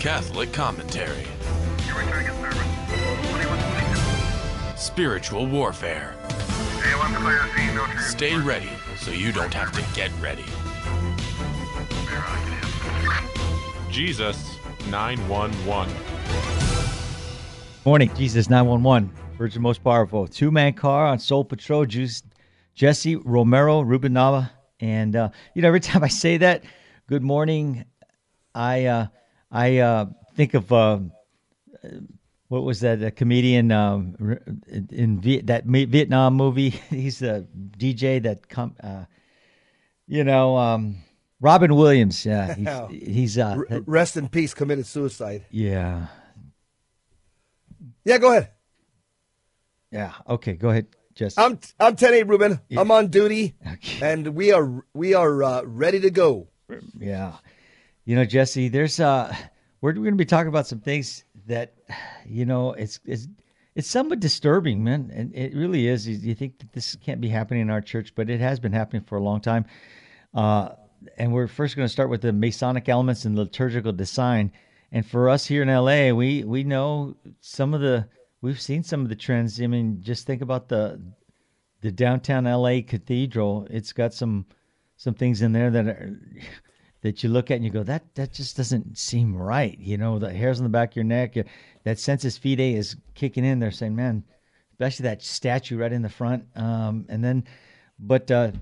[0.00, 1.26] Catholic commentary.
[4.74, 6.16] Spiritual warfare.
[7.98, 10.46] Stay ready so you don't have to get ready.
[13.90, 14.56] Jesus
[14.88, 15.94] 911.
[17.84, 20.26] Morning, Jesus 911, Virgin Most Powerful.
[20.26, 22.22] Two man car on Soul Patrol, Juice,
[22.74, 24.48] Jesse Romero, Ruben Nava.
[24.80, 26.64] And, uh, you know, every time I say that,
[27.06, 27.84] good morning,
[28.54, 29.06] I uh,
[29.50, 31.00] I uh, think of uh,
[32.48, 34.14] what was that a comedian um,
[34.90, 36.70] in Viet- that Vietnam movie?
[36.90, 37.46] He's a
[37.76, 39.04] DJ that come, uh,
[40.06, 40.96] you know, um,
[41.40, 42.24] Robin Williams.
[42.26, 42.54] Yeah,
[42.90, 44.54] he's, he's uh, R- rest in peace.
[44.54, 45.44] Committed suicide.
[45.50, 46.06] yeah,
[48.04, 48.50] Yeah, go ahead.
[49.90, 50.12] yeah.
[50.28, 51.40] Okay, go ahead, Jesse.
[51.40, 52.60] I'm I'm 10 Ruben.
[52.76, 53.98] I'm on duty, Okay.
[54.12, 56.48] and we are we are uh, ready to go.
[56.98, 57.32] Yeah.
[58.04, 59.34] You know, Jesse, there's uh
[59.80, 61.74] we're going to be talking about some things that
[62.26, 63.28] you know, it's it's
[63.74, 65.10] it's somewhat disturbing, man.
[65.14, 66.08] And it really is.
[66.08, 69.02] You, think that this can't be happening in our church, but it has been happening
[69.02, 69.64] for a long time.
[70.34, 70.70] Uh
[71.16, 74.52] and we're first going to start with the Masonic elements and liturgical design.
[74.92, 78.08] And for us here in LA, we we know some of the
[78.40, 79.60] we've seen some of the trends.
[79.60, 81.00] I mean, just think about the
[81.80, 83.66] the downtown LA cathedral.
[83.70, 84.46] It's got some
[84.96, 86.20] some things in there that are
[87.02, 89.78] that you look at and you go that that just doesn't seem right.
[89.78, 91.44] You know, the hairs on the back of your neck, uh,
[91.84, 93.58] that sensus fidei is kicking in.
[93.58, 94.24] They're saying, man,
[94.72, 96.44] especially that statue right in the front.
[96.56, 97.44] Um, and then,
[97.98, 98.52] but uh,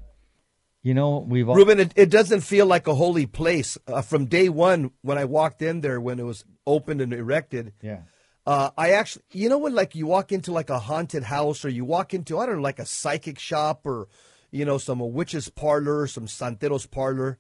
[0.83, 3.77] you know, we've all Ruben, it, it doesn't feel like a holy place.
[3.87, 7.73] Uh, from day one, when I walked in there, when it was opened and erected,
[7.83, 8.03] yeah.
[8.47, 11.69] uh, I actually, you know, when like you walk into like a haunted house or
[11.69, 14.09] you walk into, I don't know, like a psychic shop or,
[14.51, 17.39] you know, some witch's parlor, some santero's parlor,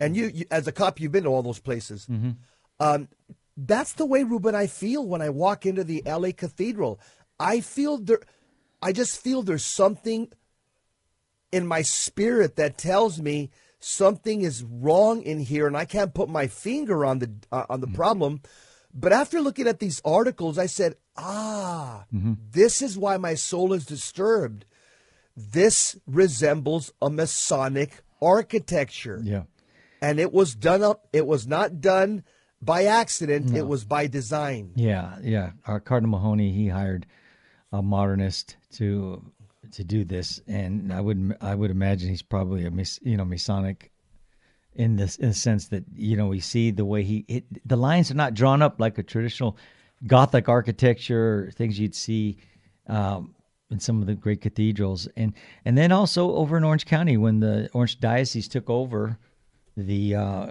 [0.00, 2.08] and you, you as a cop, you've been to all those places.
[2.80, 3.08] Um,
[3.56, 6.98] that's the way, Ruben, I feel when I walk into the LA Cathedral.
[7.38, 8.20] I feel there,
[8.82, 10.32] I just feel there's something
[11.52, 16.28] in my spirit that tells me something is wrong in here, and I can't put
[16.28, 18.40] my finger on the uh, on the problem.
[18.92, 23.84] But after looking at these articles, I said, "Ah, this is why my soul is
[23.86, 24.64] disturbed.
[25.36, 29.44] This resembles a Masonic architecture." Yeah.
[30.00, 31.08] And it was done up.
[31.12, 32.24] It was not done
[32.62, 33.54] by accident.
[33.56, 34.72] It was by design.
[34.74, 35.52] Yeah, yeah.
[35.66, 37.06] Our Cardinal Mahony, he hired
[37.72, 39.22] a modernist to
[39.72, 42.72] to do this, and I would I would imagine he's probably a
[43.02, 43.90] you know Masonic
[44.74, 47.76] in this in the sense that you know we see the way he it, the
[47.76, 49.56] lines are not drawn up like a traditional
[50.06, 52.38] Gothic architecture things you'd see.
[52.86, 53.34] Um,
[53.70, 55.32] in some of the great cathedrals, and
[55.64, 59.16] and then also over in Orange County when the Orange Diocese took over
[59.86, 60.46] the uh,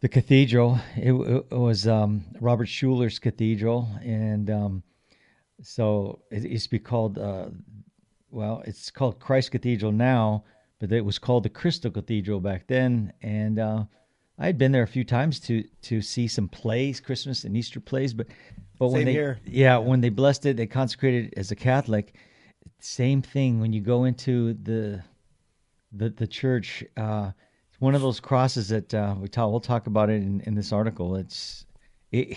[0.00, 0.78] the cathedral.
[0.96, 4.82] It, it was um, Robert Schuller's cathedral, and um,
[5.62, 7.18] so it used to be called.
[7.18, 7.46] Uh,
[8.30, 10.44] well, it's called Christ Cathedral now,
[10.78, 13.12] but it was called the Crystal Cathedral back then.
[13.22, 13.84] And uh,
[14.38, 17.80] I had been there a few times to to see some plays, Christmas and Easter
[17.80, 18.12] plays.
[18.12, 18.26] But
[18.78, 19.40] but when they here.
[19.44, 22.14] yeah when they blessed it, they consecrated it as a Catholic.
[22.80, 25.02] Same thing when you go into the
[25.92, 26.84] the the church.
[26.96, 27.32] Uh,
[27.78, 29.50] one of those crosses that uh, we talk.
[29.50, 31.16] We'll talk about it in, in this article.
[31.16, 31.64] It's
[32.12, 32.36] it,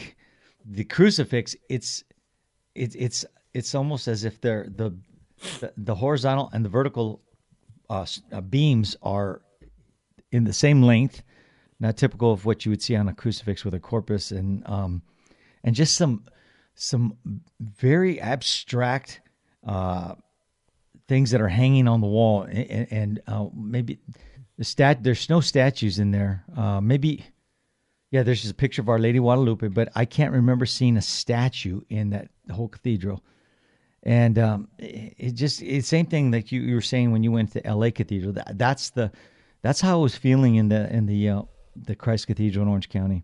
[0.66, 1.56] the crucifix.
[1.69, 2.03] It's
[2.75, 4.96] it's it's it's almost as if they're the
[5.59, 7.22] the, the horizontal and the vertical
[7.90, 9.41] uh, uh, beams are
[10.31, 11.24] in the same length,
[11.80, 15.01] not typical of what you would see on a crucifix with a corpus, and um,
[15.63, 16.25] and just some
[16.75, 17.18] some
[17.59, 19.22] very abstract
[19.66, 20.13] uh,
[21.07, 24.00] things that are hanging on the wall, and, and uh, maybe
[24.62, 25.02] the stat.
[25.02, 26.44] There's no statues in there.
[26.56, 27.26] Uh, maybe,
[28.12, 31.02] yeah, there's just a picture of Our Lady Guadalupe, but I can't remember seeing a
[31.02, 33.24] statue in that whole cathedral.
[34.04, 37.24] And um, it, it just it's the same thing that you, you were saying when
[37.24, 37.90] you went to L.A.
[37.90, 38.34] Cathedral.
[38.34, 39.12] That, that's the
[39.63, 41.42] that's how I was feeling in the in the uh,
[41.75, 43.24] the Christ Cathedral in Orange County.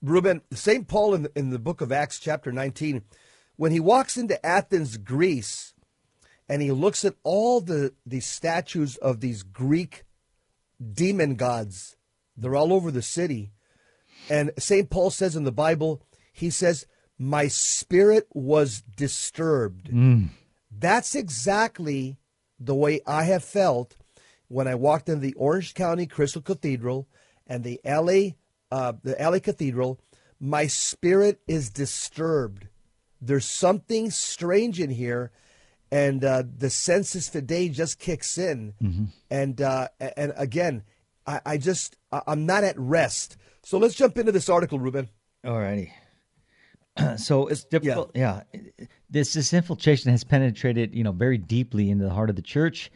[0.00, 0.86] Ruben, St.
[0.86, 3.02] Paul in the, in the book of Acts, chapter 19,
[3.56, 5.74] when he walks into Athens, Greece,
[6.48, 10.04] and he looks at all the, the statues of these Greek
[10.92, 11.96] demon gods,
[12.36, 13.52] they're all over the city.
[14.30, 14.88] And St.
[14.90, 16.02] Paul says in the Bible,
[16.32, 16.86] he says,
[17.18, 19.88] My spirit was disturbed.
[20.70, 22.16] That's exactly
[22.58, 23.96] the way I have felt
[24.48, 27.08] when I walked in the Orange County Crystal Cathedral
[27.46, 28.36] and the LA
[28.70, 30.00] uh, the LA Cathedral.
[30.40, 32.68] My spirit is disturbed.
[33.20, 35.30] There's something strange in here,
[35.92, 39.12] and uh, the sensus fidei just kicks in.
[39.30, 40.82] And uh, and again,
[41.26, 43.36] I, I just I- I'm not at rest.
[43.62, 45.08] So let's jump into this article, Ruben.
[45.44, 45.90] Alrighty.
[47.18, 48.10] so it's difficult.
[48.14, 48.42] Yeah.
[49.10, 52.90] This this infiltration has penetrated, you know, very deeply into the heart of the church,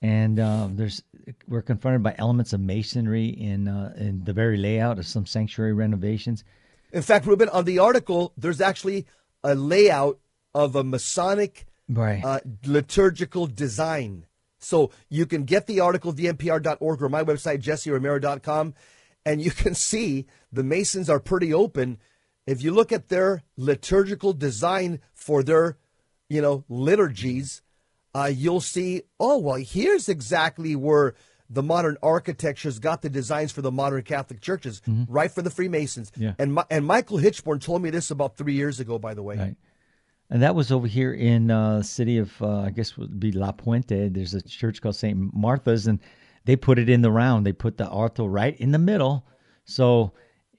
[0.00, 1.02] and uh, there's
[1.48, 5.72] we're confronted by elements of masonry in uh, in the very layout of some sanctuary
[5.72, 6.44] renovations.
[6.92, 9.06] In fact, Ruben, on the article, there's actually
[9.42, 10.20] a layout
[10.54, 12.24] of a Masonic Right.
[12.24, 14.26] uh, liturgical design.
[14.58, 18.74] So you can get the article, vmpr.org, or my website, jesseromero.com,
[19.24, 21.98] and you can see the Masons are pretty open.
[22.46, 25.78] If you look at their liturgical design for their,
[26.28, 27.62] you know, liturgies,
[28.14, 31.14] uh, you'll see, oh, well, here's exactly where
[31.50, 36.10] the modern architecture's got the designs for the modern Catholic churches, right for the Freemasons.
[36.16, 36.32] Yeah.
[36.38, 39.36] And, and Michael Hichborn told me this about three years ago, by the way.
[39.36, 39.56] Right.
[40.30, 43.52] And that was over here in uh, city of uh, I guess would be La
[43.52, 44.08] Puente.
[44.12, 45.16] There's a church called St.
[45.34, 46.00] Martha's, and
[46.44, 47.46] they put it in the round.
[47.46, 49.26] They put the altar right in the middle,
[49.64, 50.12] so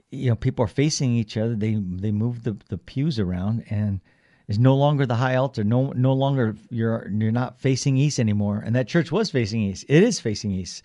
[0.09, 1.55] you know people are facing each other.
[1.55, 3.99] They they move the, the pews around, and
[4.47, 5.65] it's no longer the high altar.
[5.65, 8.63] No no longer you're you're not facing east anymore.
[8.65, 9.85] And that church was facing east.
[9.89, 10.83] It is facing east.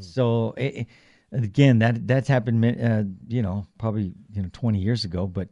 [0.00, 0.88] So it,
[1.30, 2.64] again, that that's happened.
[2.64, 5.48] Uh, you know, probably you know 20 years ago, but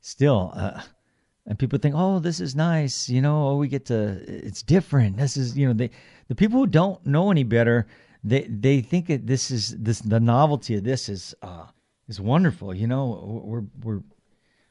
[0.00, 0.52] still.
[0.54, 0.80] Uh,
[1.50, 3.48] and people think, "Oh, this is nice," you know.
[3.48, 4.22] Oh, we get to.
[4.28, 5.16] It's different.
[5.16, 5.90] This is, you know, they
[6.28, 7.88] the people who don't know any better,
[8.22, 11.66] they they think that this is this the novelty of this is uh
[12.06, 12.72] is wonderful.
[12.72, 14.02] You know, we're we're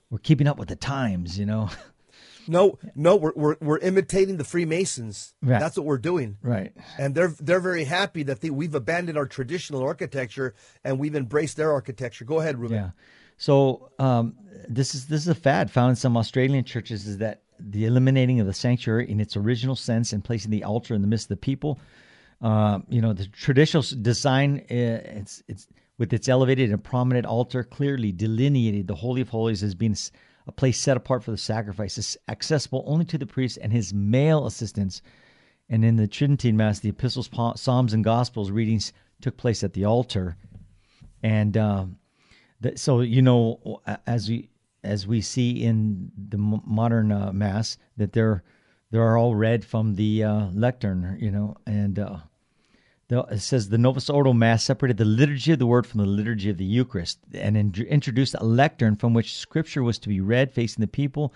[0.10, 1.38] we're keeping up with the times.
[1.38, 1.70] You know,
[2.48, 5.36] No, no, we're, we're, we're imitating the Freemasons.
[5.42, 5.60] Right.
[5.60, 6.38] That's what we're doing.
[6.42, 6.74] right?
[6.98, 11.58] And they're they're very happy that they, we've abandoned our traditional architecture and we've embraced
[11.58, 12.26] their architecture.
[12.26, 12.78] Go ahead, Ruben.
[12.78, 12.90] Yeah.
[13.40, 14.36] So um,
[14.68, 18.40] this is this is a fad found in some Australian churches is that the eliminating
[18.42, 21.30] of the sanctuary in its original sense and placing the altar in the midst of
[21.30, 21.80] the people.
[22.42, 27.64] Uh, you know, the traditional design, uh, it's it's with its elevated and prominent altar,
[27.64, 29.96] clearly delineated the holy of holies as being
[30.46, 34.48] a place set apart for the sacrifices, accessible only to the priest and his male
[34.48, 35.02] assistants.
[35.70, 39.86] And in the Tridentine Mass, the epistles, psalms, and gospels readings took place at the
[39.86, 40.36] altar,
[41.22, 41.98] and um,
[42.76, 44.50] so you know as we
[44.84, 48.44] as we see in the modern uh, mass that they're
[48.92, 52.18] they're all read from the uh, lectern, you know, and uh,
[53.08, 56.08] the, it says the Novus Ordo Mass separated the liturgy of the Word from the
[56.08, 60.22] liturgy of the Eucharist and in, introduced a lectern from which Scripture was to be
[60.22, 61.34] read facing the people.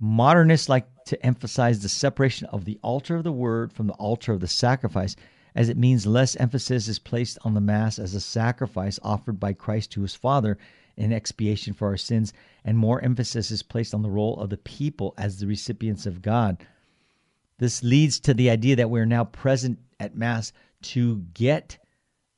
[0.00, 4.32] Modernists like to emphasize the separation of the altar of the Word from the altar
[4.32, 5.14] of the sacrifice,
[5.54, 9.52] as it means less emphasis is placed on the Mass as a sacrifice offered by
[9.52, 10.58] Christ to his Father
[10.96, 12.32] in expiation for our sins,
[12.64, 16.20] and more emphasis is placed on the role of the people as the recipients of
[16.22, 16.58] God.
[17.58, 20.52] This leads to the idea that we're now present at Mass
[20.82, 21.78] to get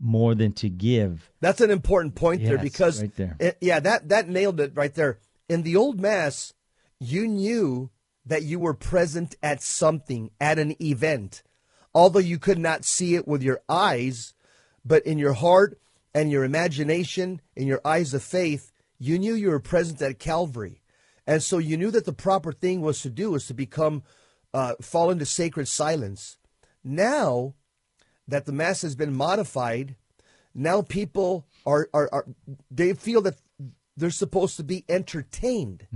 [0.00, 1.30] more than to give.
[1.40, 3.36] That's an important point there because right there.
[3.38, 5.18] it- yeah, that that nailed it right there.
[5.48, 6.54] In the old mass,
[6.98, 7.90] you knew
[8.26, 11.42] that you were present at something, at an event.
[11.94, 14.34] Although you could not see it with your eyes,
[14.84, 15.78] but in your heart
[16.14, 20.80] and your imagination, in your eyes of faith, you knew you were present at Calvary.
[21.26, 24.02] And so you knew that the proper thing was to do was to become
[24.54, 26.36] uh, fall into sacred silence.
[26.82, 27.54] Now
[28.26, 29.96] that the mass has been modified,
[30.54, 32.26] now people are, are, are
[32.70, 33.36] they feel that
[33.96, 35.86] they're supposed to be entertained.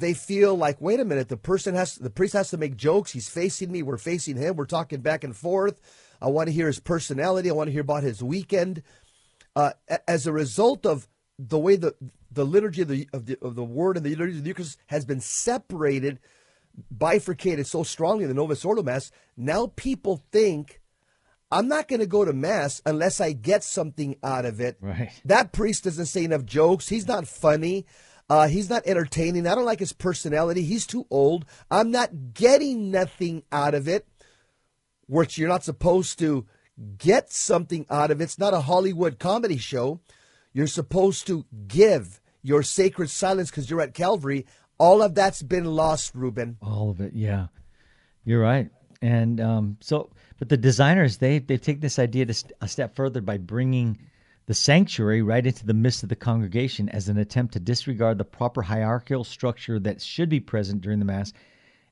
[0.00, 3.12] They feel like, wait a minute, the person has the priest has to make jokes.
[3.12, 5.80] He's facing me, we're facing him, we're talking back and forth.
[6.20, 7.50] I want to hear his personality.
[7.50, 8.82] I want to hear about his weekend.
[9.56, 9.72] Uh,
[10.08, 11.06] as a result of
[11.38, 11.94] the way the
[12.30, 14.78] the liturgy of the of the, of the word and the liturgy of the Eucharist
[14.86, 16.18] has been separated,
[16.90, 20.80] bifurcated so strongly in the Novus Ordo Mass, now people think
[21.52, 24.76] I'm not going to go to Mass unless I get something out of it.
[24.80, 25.12] Right.
[25.24, 26.88] That priest doesn't say enough jokes.
[26.88, 27.86] He's not funny.
[28.28, 29.46] Uh, he's not entertaining.
[29.46, 30.62] I don't like his personality.
[30.62, 31.44] He's too old.
[31.70, 34.06] I'm not getting nothing out of it,
[35.06, 36.46] which you're not supposed to
[36.98, 38.24] get something out of it.
[38.24, 40.00] It's not a Hollywood comedy show.
[40.52, 44.46] You're supposed to give your sacred silence because you're at Calvary.
[44.78, 46.56] All of that's been lost, Ruben.
[46.62, 47.48] All of it, yeah.
[48.24, 48.70] You're right.
[49.02, 52.96] And um, so, but the designers they they take this idea to st- a step
[52.96, 53.98] further by bringing
[54.46, 58.24] the sanctuary right into the midst of the congregation as an attempt to disregard the
[58.24, 61.32] proper hierarchical structure that should be present during the mass.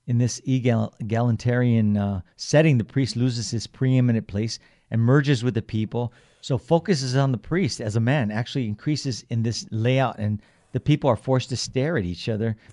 [0.06, 4.58] In this egalitarian uh, setting, the priest loses his preeminent place
[4.90, 6.12] and merges with the people.
[6.40, 8.30] So focuses on the priest as a man.
[8.30, 10.42] Actually, increases in this layout, and
[10.72, 12.56] the people are forced to stare at each other.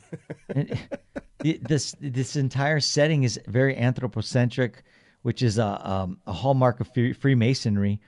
[0.56, 0.78] And
[1.42, 4.84] this this entire setting is very anthropocentric,
[5.22, 8.02] which is a um, a hallmark of Free- Freemasonry.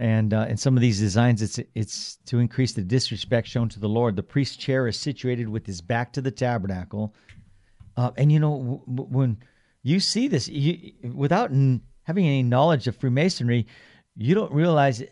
[0.00, 3.78] And uh, in some of these designs, it's it's to increase the disrespect shown to
[3.78, 4.16] the Lord.
[4.16, 7.14] The priest's chair is situated with his back to the tabernacle,
[7.98, 9.36] uh, and you know w- when
[9.82, 13.66] you see this, you, without n- having any knowledge of Freemasonry,
[14.16, 15.02] you don't realize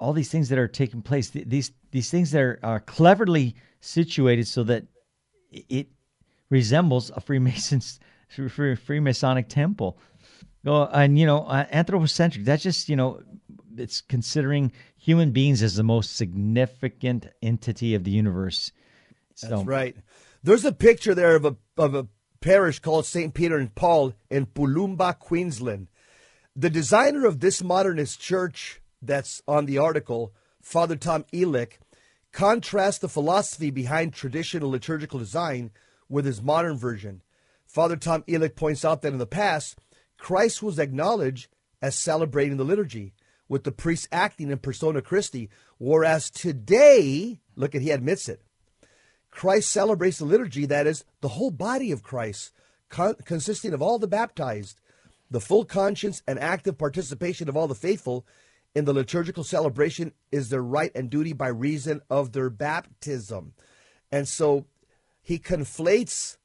[0.00, 1.30] all these things that are taking place.
[1.30, 4.84] Th- These these things that are, are cleverly situated so that
[5.52, 5.86] it
[6.50, 9.96] resembles a Freemason's Free- Freemasonic temple.
[10.64, 12.44] Well, and you know, uh, anthropocentric.
[12.44, 13.20] That's just you know,
[13.76, 18.72] it's considering human beings as the most significant entity of the universe.
[19.34, 19.96] So, That's right.
[20.42, 22.08] There's a picture there of a of a
[22.40, 23.32] parish called St.
[23.32, 25.88] Peter and Paul in Bulimba, Queensland.
[26.54, 31.78] The designer of this modernist church that's on the article, Father Tom Elich,
[32.32, 35.70] contrasts the philosophy behind traditional liturgical design
[36.08, 37.22] with his modern version.
[37.66, 39.78] Father Tom Elich points out that in the past,
[40.18, 41.48] Christ was acknowledged
[41.80, 43.14] as celebrating the liturgy,
[43.48, 48.40] with the priest acting in persona Christi, whereas today, look at he admits it,
[49.30, 52.52] Christ celebrates the liturgy, that is, the whole body of Christ,
[52.88, 54.80] con- consisting of all the baptized,
[55.30, 58.24] the full conscience and active participation of all the faithful
[58.74, 63.52] in the liturgical celebration is their right and duty by reason of their baptism.
[64.10, 64.66] And so
[65.22, 66.36] he conflates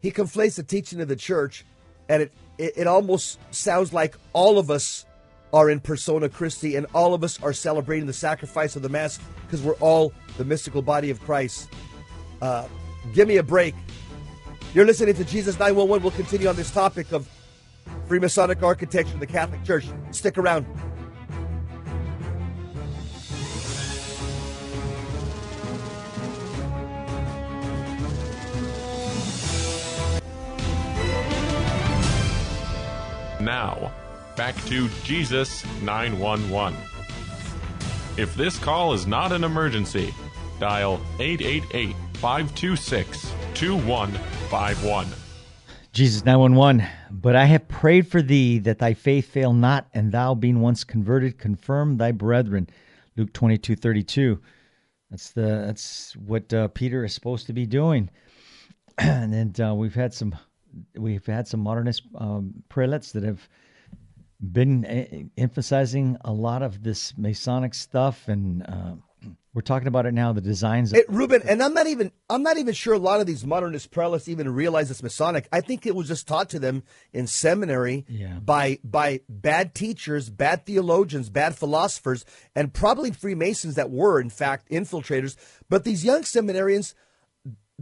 [0.00, 1.64] he conflates the teaching of the church
[2.08, 5.06] and it, it, it almost sounds like all of us
[5.52, 9.18] are in persona Christi and all of us are celebrating the sacrifice of the Mass
[9.46, 11.72] because we're all the mystical body of Christ.
[12.40, 12.66] Uh,
[13.12, 13.74] give me a break.
[14.74, 16.02] You're listening to Jesus 911.
[16.02, 17.28] We'll continue on this topic of
[18.08, 19.86] Freemasonic architecture in the Catholic Church.
[20.10, 20.66] Stick around.
[33.40, 33.92] Now,
[34.42, 36.76] back to Jesus 911.
[38.16, 40.12] If this call is not an emergency,
[40.58, 45.06] dial 888 526 2151.
[45.92, 46.84] Jesus 911.
[47.12, 50.82] But I have prayed for thee that thy faith fail not, and thou being once
[50.82, 52.68] converted, confirm thy brethren.
[53.16, 54.40] Luke 22 32.
[55.08, 58.10] That's the that's what uh, Peter is supposed to be doing.
[58.98, 60.34] and then uh, we've had some
[60.96, 63.48] we've had some modernist um, prelates that have
[64.42, 68.94] been uh, emphasizing a lot of this Masonic stuff, and uh,
[69.54, 70.32] we're talking about it now.
[70.32, 70.92] The designs.
[70.92, 73.90] It, Ruben, and I'm not even I'm not even sure a lot of these modernist
[73.90, 75.46] prelates even realize it's Masonic.
[75.52, 76.82] I think it was just taught to them
[77.12, 78.38] in seminary Yeah.
[78.40, 82.24] by by bad teachers, bad theologians, bad philosophers,
[82.56, 85.36] and probably Freemasons that were in fact infiltrators.
[85.68, 86.94] But these young seminarians,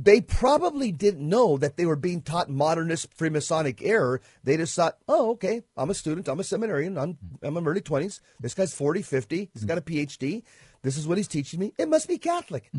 [0.02, 4.20] they probably didn't know that they were being taught modernist Freemasonic error.
[4.44, 7.70] They just thought, oh, okay, I'm a student, I'm a seminarian, I'm, I'm in my
[7.70, 8.20] early 20s.
[8.40, 10.42] This guy's 40, 50, he's got a PhD.
[10.82, 11.72] This is what he's teaching me.
[11.76, 12.70] It must be Catholic.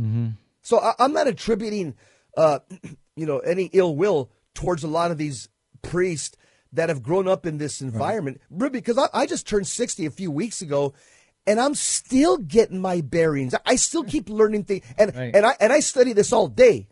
[0.64, 1.96] So I, I'm not attributing,
[2.38, 2.60] uh,
[3.16, 5.50] you know, any ill will towards a lot of these
[5.82, 6.38] priests
[6.74, 8.40] that have grown up in this environment.
[8.50, 10.94] Really, Because I, I just turned 60 a few weeks ago,
[11.46, 13.54] and I'm still getting my bearings.
[13.66, 15.36] I still keep learning things, and Right.
[15.36, 16.88] and I and I study this all day,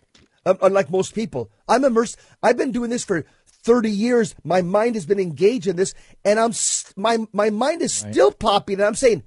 [0.46, 1.50] um, unlike most people.
[1.68, 2.18] I'm immersed.
[2.42, 4.36] I've been doing this for 30 years.
[4.44, 5.94] My mind has been engaged in this,
[6.24, 6.54] and I'm
[6.96, 9.24] my my mind is still popping, and I'm saying,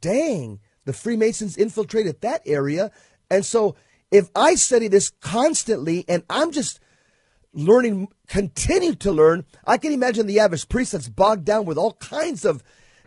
[0.00, 2.90] dang, the Freemasons infiltrated that area.
[3.30, 3.76] And so
[4.10, 6.80] if I study this constantly and I'm just
[7.54, 11.94] learning, continue to learn, I can imagine the average priest that's bogged down with all
[11.94, 12.62] kinds of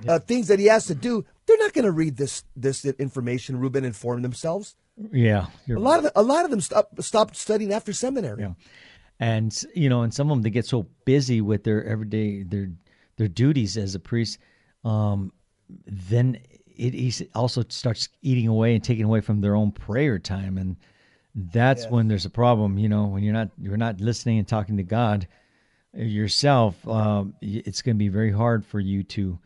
[0.07, 1.25] uh, things that he has to do.
[1.47, 4.75] They're not going to read this this information, Ruben, and form themselves.
[5.11, 8.41] yeah, A lot of the, a lot of them stop, stopped studying after seminary.
[8.41, 8.53] Yeah.
[9.19, 12.71] And you know, and some of them they get so busy with their everyday their
[13.17, 14.39] their duties as a priest,
[14.83, 15.31] um,
[15.85, 16.39] then
[16.77, 20.75] it also starts eating away and taking away from their own prayer time, and
[21.33, 22.77] that's when there's a problem.
[22.77, 25.27] You know, when you're not you're not listening and talking to God
[25.93, 29.39] yourself, um, it's going to be very hard for you to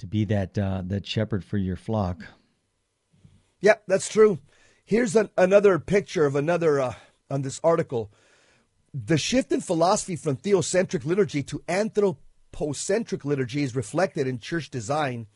[0.00, 2.24] to be that uh, that shepherd for your flock.
[3.60, 4.38] Yeah, that's true.
[4.84, 6.94] Here's an, another picture of another uh,
[7.30, 8.12] on this article.
[8.92, 15.26] The shift in philosophy from theocentric liturgy to anthropocentric liturgy is reflected in church design.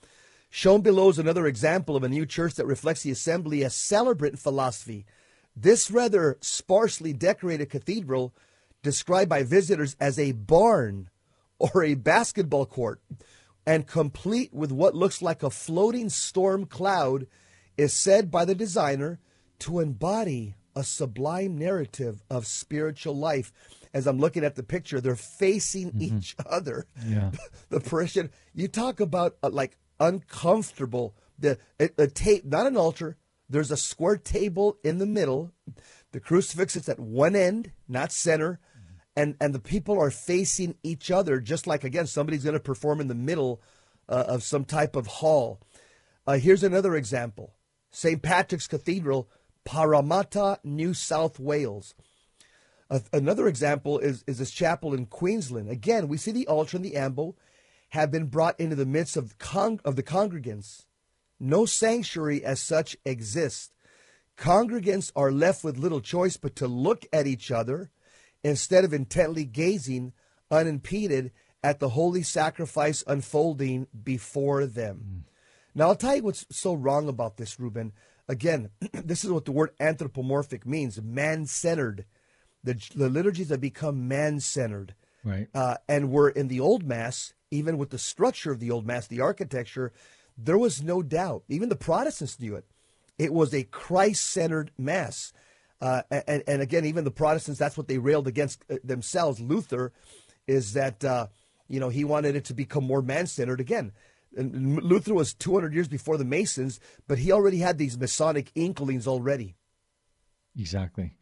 [0.50, 4.38] Shown below is another example of a new church that reflects the assembly as celebrant
[4.38, 5.06] philosophy.
[5.54, 8.34] This rather sparsely decorated cathedral,
[8.82, 11.10] described by visitors as a barn
[11.58, 13.00] or a basketball court,
[13.66, 17.26] and complete with what looks like a floating storm cloud,
[17.76, 19.18] is said by the designer
[19.60, 23.52] to embody a sublime narrative of spiritual life.
[23.92, 26.86] As I'm looking at the picture, they're facing each other.
[27.06, 27.30] Yeah.
[27.68, 28.30] the parishioner.
[28.52, 31.14] You talk about uh, like uncomfortable.
[31.38, 33.16] The a, a tape, not an altar.
[33.48, 35.52] There's a square table in the middle.
[36.12, 38.58] The crucifix is at one end, not center,
[39.16, 43.00] and and the people are facing each other, just like again somebody's going to perform
[43.00, 43.60] in the middle
[44.08, 45.60] uh, of some type of hall.
[46.26, 47.54] Uh, here's another example:
[47.90, 48.22] St.
[48.22, 49.28] Patrick's Cathedral,
[49.64, 51.94] Parramatta, New South Wales.
[52.90, 55.70] Uh, another example is, is this chapel in Queensland.
[55.70, 57.34] Again, we see the altar and the ambo
[57.90, 60.84] have been brought into the midst of, con- of the congregants.
[61.40, 63.70] No sanctuary as such exists.
[64.36, 67.90] Congregants are left with little choice but to look at each other
[68.44, 70.12] instead of intently gazing
[70.50, 71.32] unimpeded
[71.62, 75.00] at the holy sacrifice unfolding before them.
[75.00, 75.22] Mm.
[75.74, 77.92] Now, I'll tell you what's so wrong about this, Ruben.
[78.28, 82.04] Again, this is what the word anthropomorphic means man centered.
[82.62, 84.94] The, the liturgies have become man centered.
[85.24, 85.48] Right.
[85.54, 89.06] Uh, and we're in the old Mass, even with the structure of the old Mass,
[89.06, 89.92] the architecture,
[90.36, 91.44] there was no doubt.
[91.48, 92.66] Even the Protestants knew it.
[93.18, 95.32] It was a Christ centered Mass.
[95.84, 99.38] Uh, and, and, again, even the Protestants, that's what they railed against uh, themselves.
[99.38, 99.92] Luther
[100.46, 101.26] is that, uh,
[101.68, 103.60] you know, he wanted it to become more man centered.
[103.60, 103.92] Again,
[104.34, 109.06] and Luther was 200 years before the Masons, but he already had these Masonic inklings
[109.06, 109.56] already.
[110.58, 111.12] Exactly.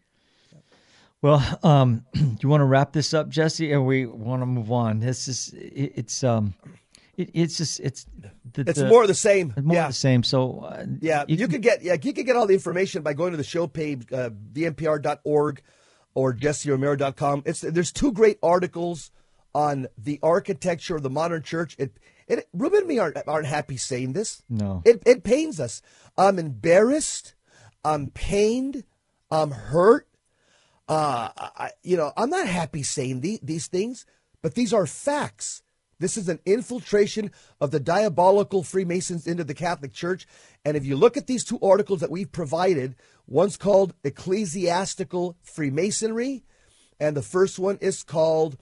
[1.23, 4.71] Well, um, do you want to wrap this up, Jesse, or we want to move
[4.71, 5.01] on?
[5.01, 6.55] This is it's um,
[7.17, 8.07] it, it's just it's
[8.53, 9.55] the, it's the, more of the same.
[9.63, 9.87] More yeah.
[9.89, 10.23] the same.
[10.23, 13.13] So uh, yeah, you, you can, get yeah you can get all the information by
[13.13, 15.63] going to the show page, uh, vmpr.org
[16.15, 17.43] or jesseromero.com.
[17.47, 19.11] It's there's two great articles
[19.55, 21.77] on the architecture of the modern church.
[21.79, 24.43] It it Ruben and me aren't aren't happy saying this.
[24.49, 25.83] No, it it pains us.
[26.17, 27.35] I'm embarrassed.
[27.85, 28.85] I'm pained.
[29.31, 30.07] I'm hurt
[30.89, 34.05] uh, I, you know, I'm not happy saying the, these things,
[34.43, 35.63] but these are facts.
[36.03, 40.27] This is an infiltration of the diabolical Freemasons into the Catholic Church.
[40.65, 42.97] And if you look at these two articles that we've provided,
[43.29, 46.43] one's called Ecclesiastical Freemasonry,
[46.99, 48.57] and the first one is called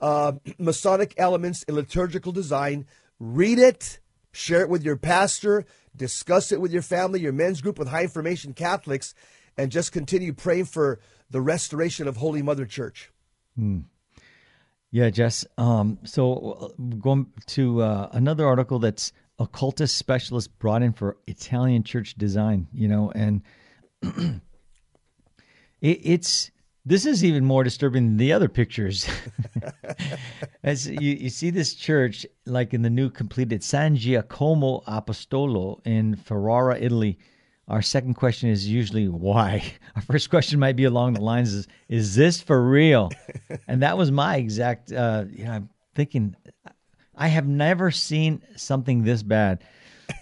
[0.00, 2.86] uh, Masonic Elements in Liturgical Design.
[3.20, 4.00] Read it,
[4.32, 5.64] share it with your pastor,
[5.96, 9.14] discuss it with your family, your men's group with high information Catholics,
[9.56, 10.98] and just continue praying for
[11.30, 13.12] the restoration of Holy Mother Church.
[13.54, 13.82] Hmm.
[14.94, 15.44] Yeah, Jess.
[15.58, 16.36] Um, so
[16.78, 22.68] uh, going to uh, another article that's occultist specialist brought in for Italian church design,
[22.72, 23.42] you know, and
[24.02, 24.40] it,
[25.80, 26.52] it's
[26.86, 29.08] this is even more disturbing than the other pictures.
[30.62, 36.14] As you, you see this church, like in the new completed San Giacomo Apostolo in
[36.14, 37.18] Ferrara, Italy,
[37.68, 39.64] our second question is usually why.
[39.96, 43.10] Our first question might be along the lines is is this for real?
[43.68, 46.36] and that was my exact uh you know, I'm thinking
[47.16, 49.62] I have never seen something this bad.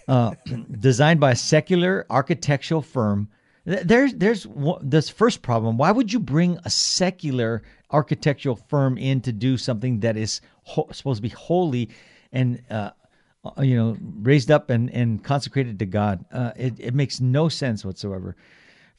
[0.07, 0.35] Uh,
[0.79, 3.29] designed by a secular architectural firm.
[3.65, 4.47] There's there's
[4.81, 5.77] this first problem.
[5.77, 10.89] Why would you bring a secular architectural firm in to do something that is ho-
[10.91, 11.89] supposed to be holy
[12.33, 12.91] and uh, uh,
[13.61, 16.25] you know, raised up and, and consecrated to God.
[16.31, 18.35] Uh, it, it makes no sense whatsoever.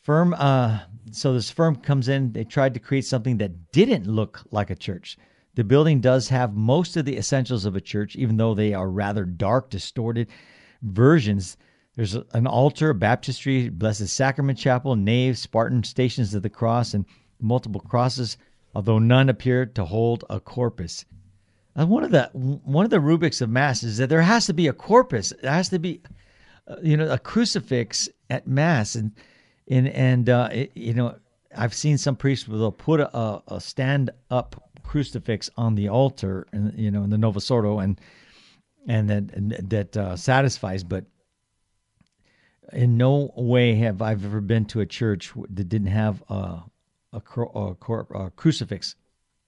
[0.02, 0.80] Firm, uh,
[1.12, 4.74] so this firm comes in, they tried to create something that didn't look like a
[4.74, 5.16] church.
[5.54, 8.88] The building does have most of the essentials of a church, even though they are
[8.90, 10.28] rather dark, distorted
[10.82, 11.56] versions.
[11.94, 17.06] There's an altar, a baptistry, Blessed Sacrament Chapel, nave, Spartan stations of the cross, and
[17.40, 18.36] multiple crosses,
[18.74, 21.06] although none appear to hold a corpus.
[21.74, 24.68] One of the one of the rubrics of mass is that there has to be
[24.68, 25.32] a corpus.
[25.42, 26.00] There has to be,
[26.68, 29.10] uh, you know, a crucifix at mass, and
[29.68, 31.16] and and uh, it, you know,
[31.56, 36.78] I've seen some priests will put a, a stand up crucifix on the altar, and
[36.78, 38.00] you know, in the Novus Ordo, and
[38.86, 40.84] and that and that uh, satisfies.
[40.84, 41.06] But
[42.72, 46.62] in no way have I ever been to a church that didn't have a
[47.12, 47.22] a,
[47.54, 47.74] a,
[48.14, 48.94] a crucifix.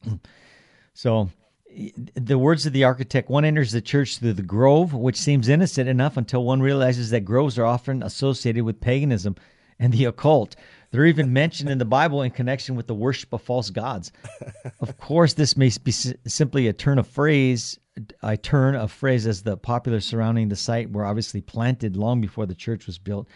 [0.95, 1.31] so
[2.15, 5.89] the words of the architect one enters the church through the grove, which seems innocent
[5.89, 9.37] enough until one realizes that groves are often associated with paganism
[9.79, 10.57] and the occult.
[10.91, 14.13] They're even mentioned in the Bible in connection with the worship of false gods.
[14.81, 17.79] Of course, this may be simply a turn of phrase,
[18.23, 22.47] a turn of phrase as the popular surrounding the site were obviously planted long before
[22.47, 23.29] the church was built.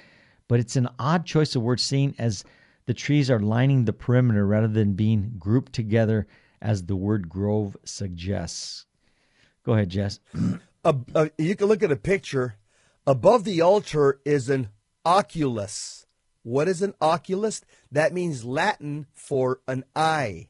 [0.48, 2.44] But it's an odd choice of words seen as
[2.86, 6.26] the trees are lining the perimeter rather than being grouped together
[6.60, 8.86] as the word grove suggests.
[9.64, 10.20] Go ahead, Jess.
[10.82, 12.54] Uh, uh, you can look at a picture.
[13.06, 14.70] Above the altar is an
[15.04, 16.06] oculus.
[16.42, 17.60] What is an oculus?
[17.92, 20.48] That means Latin for an eye.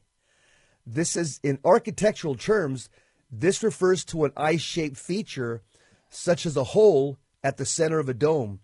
[0.85, 2.89] This is, in architectural terms,
[3.29, 5.63] this refers to an eye shaped feature
[6.09, 8.59] such as a hole at the center of a dome.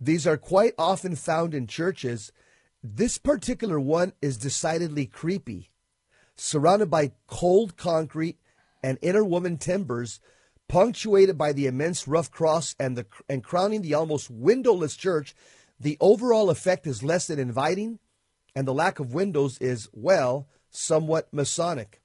[0.00, 2.32] These are quite often found in churches.
[2.82, 5.70] This particular one is decidedly creepy.
[6.40, 8.38] Surrounded by cold concrete
[8.82, 10.20] and inner woman timbers,
[10.68, 15.34] punctuated by the immense rough cross and the and crowning the almost windowless church,
[15.80, 17.98] the overall effect is less than inviting,
[18.54, 22.00] and the lack of windows is well somewhat Masonic.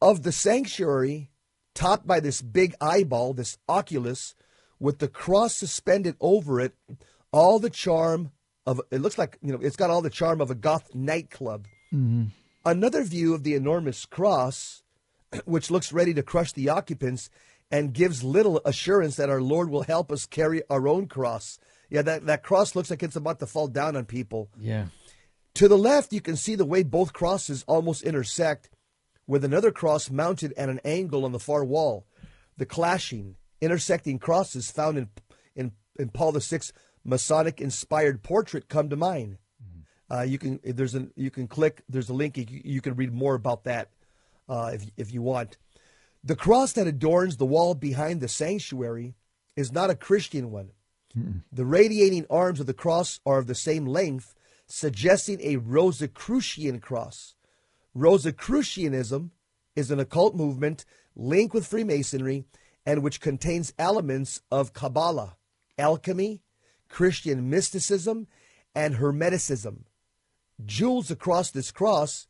[0.00, 1.30] Of the sanctuary,
[1.74, 4.34] topped by this big eyeball, this oculus,
[4.78, 6.74] with the cross suspended over it,
[7.32, 8.32] all the charm
[8.66, 11.66] of it looks like you know it's got all the charm of a goth nightclub.
[11.94, 12.24] Mm-hmm.
[12.64, 14.82] Another view of the enormous cross,
[15.44, 17.30] which looks ready to crush the occupants
[17.70, 21.58] and gives little assurance that our Lord will help us carry our own cross.
[21.88, 24.50] Yeah, that, that cross looks like it's about to fall down on people.
[24.58, 24.86] Yeah.
[25.54, 28.70] To the left, you can see the way both crosses almost intersect,
[29.26, 32.06] with another cross mounted at an angle on the far wall.
[32.56, 35.08] The clashing, intersecting crosses found in
[35.54, 36.72] in, in Paul VI's
[37.04, 39.38] Masonic-inspired portrait come to mind.
[40.12, 43.12] Uh, you can there's a you can click there's a link you, you can read
[43.12, 43.88] more about that
[44.48, 45.56] uh, if if you want.
[46.22, 49.14] The cross that adorns the wall behind the sanctuary
[49.56, 50.70] is not a Christian one.
[51.52, 54.34] The radiating arms of the cross are of the same length,
[54.66, 57.34] suggesting a Rosicrucian cross.
[57.94, 59.30] Rosicrucianism
[59.76, 62.44] is an occult movement linked with Freemasonry
[62.86, 65.36] and which contains elements of Kabbalah,
[65.76, 66.40] alchemy,
[66.88, 68.26] Christian mysticism,
[68.74, 69.84] and Hermeticism.
[70.66, 72.26] Jewels across this cross,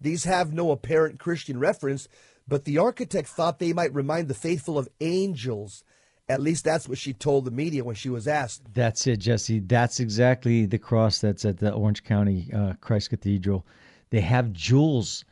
[0.00, 2.08] these have no apparent Christian reference,
[2.46, 5.82] but the architect thought they might remind the faithful of angels.
[6.28, 8.74] At least that's what she told the media when she was asked.
[8.74, 9.60] That's it, Jesse.
[9.60, 13.64] That's exactly the cross that's at the Orange County uh, Christ Cathedral.
[14.10, 15.24] They have jewels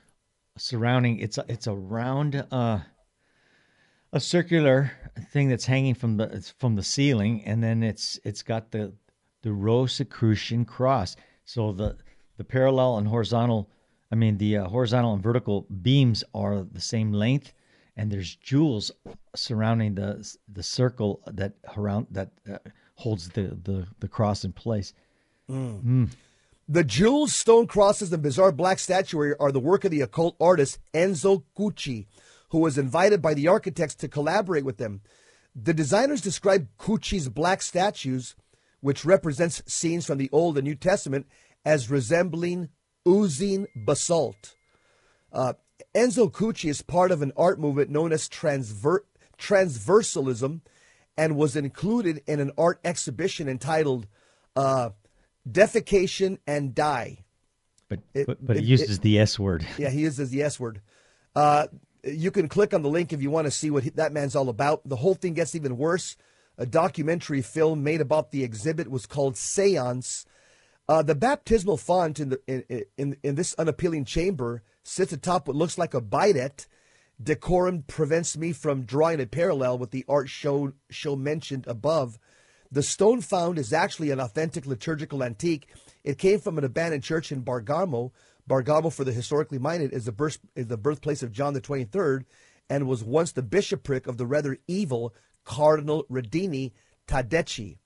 [0.56, 1.18] surrounding.
[1.18, 2.78] It's a, it's a round, uh,
[4.12, 4.92] a circular
[5.32, 8.92] thing that's hanging from the from the ceiling, and then it's it's got the
[9.42, 11.16] the Rosicrucian cross.
[11.44, 11.96] So the
[12.36, 13.68] the parallel and horizontal,
[14.10, 17.52] I mean the uh, horizontal and vertical beams are the same length,
[17.96, 18.90] and there's jewels
[19.34, 22.58] surrounding the the circle that around that uh,
[22.96, 24.92] holds the, the the cross in place.
[26.66, 30.78] The jewels, stone crosses, and bizarre black statuary are the work of the occult artist
[30.94, 32.06] Enzo Cucchi,
[32.50, 35.02] who was invited by the architects to collaborate with them.
[35.54, 38.34] The designers describe Cucchi's black statues,
[38.80, 41.26] which represents scenes from the Old and New Testament,
[41.64, 42.68] as resembling
[43.06, 44.54] oozing basalt.
[45.32, 45.54] Uh,
[45.94, 49.04] Enzo Cucchi is part of an art movement known as transver-
[49.38, 50.60] transversalism
[51.16, 54.06] and was included in an art exhibition entitled
[54.56, 54.90] uh,
[55.48, 57.18] Defecation and Die.
[57.88, 59.66] But It- but, but it, it- uses the S word.
[59.78, 60.80] Yeah, he uses the S word.
[61.36, 61.66] Uh,
[62.04, 64.36] you can click on the link if you want to see what he, that man's
[64.36, 64.86] all about.
[64.88, 66.16] The whole thing gets even worse.
[66.58, 70.24] A documentary film made about the exhibit was called Seance.
[70.88, 75.56] Uh, the baptismal font in, the, in, in, in this unappealing chamber sits atop what
[75.56, 76.66] looks like a bidet.
[77.22, 82.18] Decorum prevents me from drawing a parallel with the art show, show mentioned above.
[82.70, 85.68] The stone found is actually an authentic liturgical antique.
[86.02, 88.12] It came from an abandoned church in Bergamo.
[88.46, 92.24] Bergamo, for the historically minded, is the, birth, is the birthplace of John the 23rd
[92.68, 96.72] and was once the bishopric of the rather evil Cardinal Radini
[97.06, 97.78] Tadecci.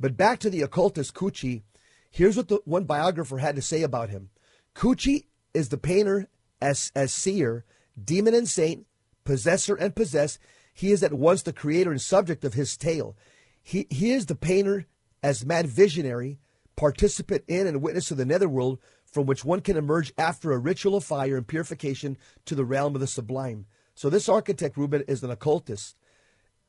[0.00, 1.62] But back to the occultist Cucchi,
[2.10, 4.30] here's what the one biographer had to say about him.
[4.74, 6.28] Cucchi is the painter
[6.60, 7.64] as, as seer,
[8.02, 8.86] demon and saint,
[9.24, 10.38] possessor and possessed.
[10.72, 13.16] He is at once the creator and subject of his tale.
[13.62, 14.86] He, he is the painter
[15.22, 16.38] as mad visionary,
[16.76, 20.94] participant in and witness of the netherworld from which one can emerge after a ritual
[20.94, 23.66] of fire and purification to the realm of the sublime.
[23.94, 25.96] So this architect, Ruben, is an occultist.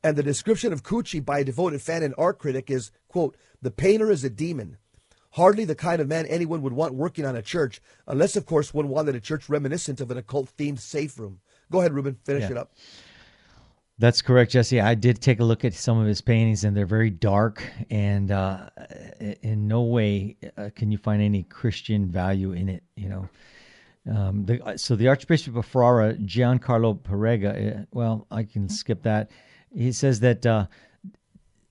[0.02, 3.70] And the description of Cucchi by a devoted fan and art critic is, quote, the
[3.70, 4.78] painter is a demon.
[5.34, 8.74] Hardly the kind of man anyone would want working on a church, unless, of course,
[8.74, 11.40] one wanted a church reminiscent of an occult themed safe room.
[11.70, 12.16] Go ahead, Ruben.
[12.24, 12.50] Finish Yeah.
[12.50, 12.72] it up.
[13.98, 14.80] That's correct, Jesse.
[14.80, 18.30] I did take a look at some of his paintings, and they're very dark, and
[18.30, 18.70] uh,
[19.42, 22.82] in no way uh, can you find any Christian value in it.
[22.96, 23.28] You know,
[24.10, 27.82] um, the, so the Archbishop of Ferrara, Giancarlo Parega.
[27.82, 29.30] Uh, well, I can skip that.
[29.70, 30.66] He says that uh,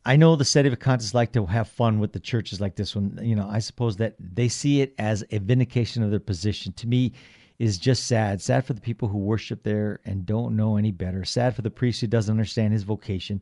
[0.09, 2.95] I know the set of Sedevacantists like to have fun with the churches like this
[2.95, 3.19] one.
[3.21, 6.73] You know, I suppose that they see it as a vindication of their position.
[6.73, 7.13] To me,
[7.59, 8.41] is just sad.
[8.41, 11.23] Sad for the people who worship there and don't know any better.
[11.23, 13.39] Sad for the priest who doesn't understand his vocation.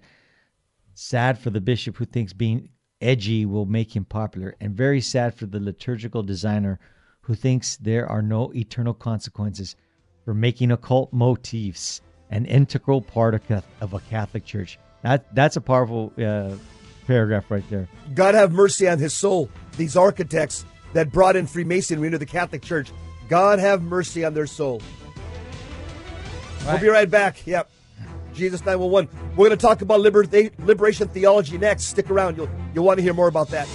[0.93, 2.67] Sad for the bishop who thinks being
[2.99, 4.53] edgy will make him popular.
[4.59, 6.81] And very sad for the liturgical designer
[7.21, 9.77] who thinks there are no eternal consequences
[10.25, 14.77] for making occult motifs an integral part of, of a Catholic church.
[15.03, 16.55] That that's a powerful uh,
[17.05, 17.87] paragraph right there.
[18.13, 19.49] God have mercy on his soul.
[19.77, 22.91] These architects that brought in Freemasonry into the Catholic Church.
[23.29, 24.81] God have mercy on their soul.
[26.65, 27.45] We'll be right back.
[27.45, 27.69] Yep.
[28.33, 29.09] Jesus 911.
[29.31, 30.25] We're going to talk about liber-
[30.59, 31.85] liberation theology next.
[31.85, 32.37] Stick around.
[32.37, 33.67] You'll, you'll want to hear more about that.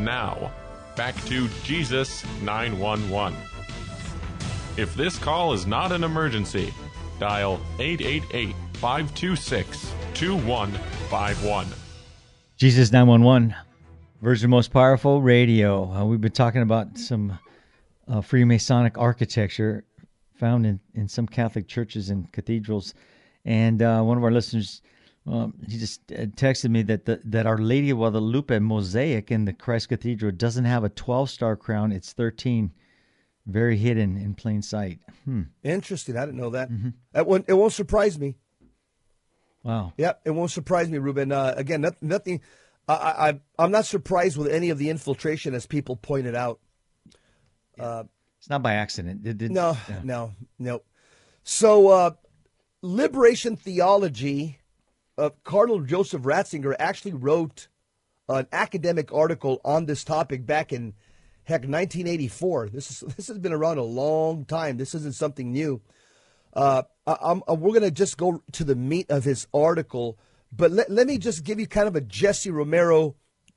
[0.00, 0.50] Now,
[0.96, 3.36] back to Jesus 911.
[4.76, 6.72] If this call is not an emergency,
[7.18, 11.66] dial 888 526 2151.
[12.56, 13.54] Jesus 911,
[14.20, 15.90] Virgin Most Powerful Radio.
[15.92, 17.38] Uh, we've been talking about some
[18.08, 19.84] uh, Freemasonic architecture
[20.34, 22.94] found in, in some Catholic churches and cathedrals.
[23.44, 24.82] And uh, one of our listeners,
[25.26, 29.44] um, he just uh, texted me that the, that Our Lady of Guadalupe mosaic in
[29.44, 32.72] the Christ Cathedral doesn't have a 12 star crown, it's 13,
[33.46, 34.98] very hidden in plain sight.
[35.24, 35.42] Hmm.
[35.62, 36.16] Interesting.
[36.16, 36.70] I didn't know that.
[37.12, 38.34] That won't, it won't surprise me.
[39.62, 39.92] Wow.
[39.96, 41.30] Yeah, it won't surprise me, Ruben.
[41.30, 42.40] Uh, again, not, nothing.
[42.88, 46.58] I, I, I'm not surprised with any of the infiltration, as people pointed out.
[47.78, 49.24] It's not by accident.
[49.24, 50.00] It, it- No, yeah.
[50.02, 50.82] no, no.
[51.44, 52.10] So, uh,
[52.82, 54.58] liberation theology.
[55.22, 57.68] Uh, Cardinal Joseph Ratzinger actually wrote
[58.28, 60.94] an academic article on this topic back in
[61.44, 62.70] heck 1984.
[62.70, 64.78] This is this has been around a long time.
[64.78, 65.80] This isn't something new.
[66.52, 70.18] Uh, I, I'm, uh, we're going to just go to the meat of his article,
[70.50, 73.14] but let, let me just give you kind of a Jesse Romero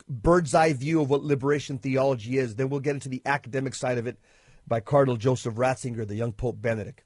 [0.07, 2.55] bird's eye view of what liberation theology is.
[2.55, 4.19] Then we'll get into the academic side of it
[4.67, 7.03] by Cardinal Joseph Ratzinger, the young Pope Benedict.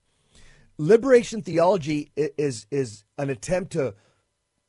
[0.77, 3.95] Liberation theology is is an attempt to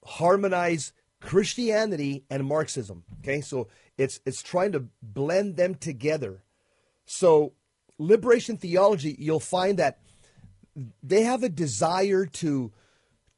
[0.04, 3.04] harmonize Christianity and Marxism.
[3.20, 6.42] Okay, so it's it's trying to blend them together.
[7.04, 7.52] So
[7.98, 9.98] liberation theology, you'll find that
[11.02, 12.72] they have a desire to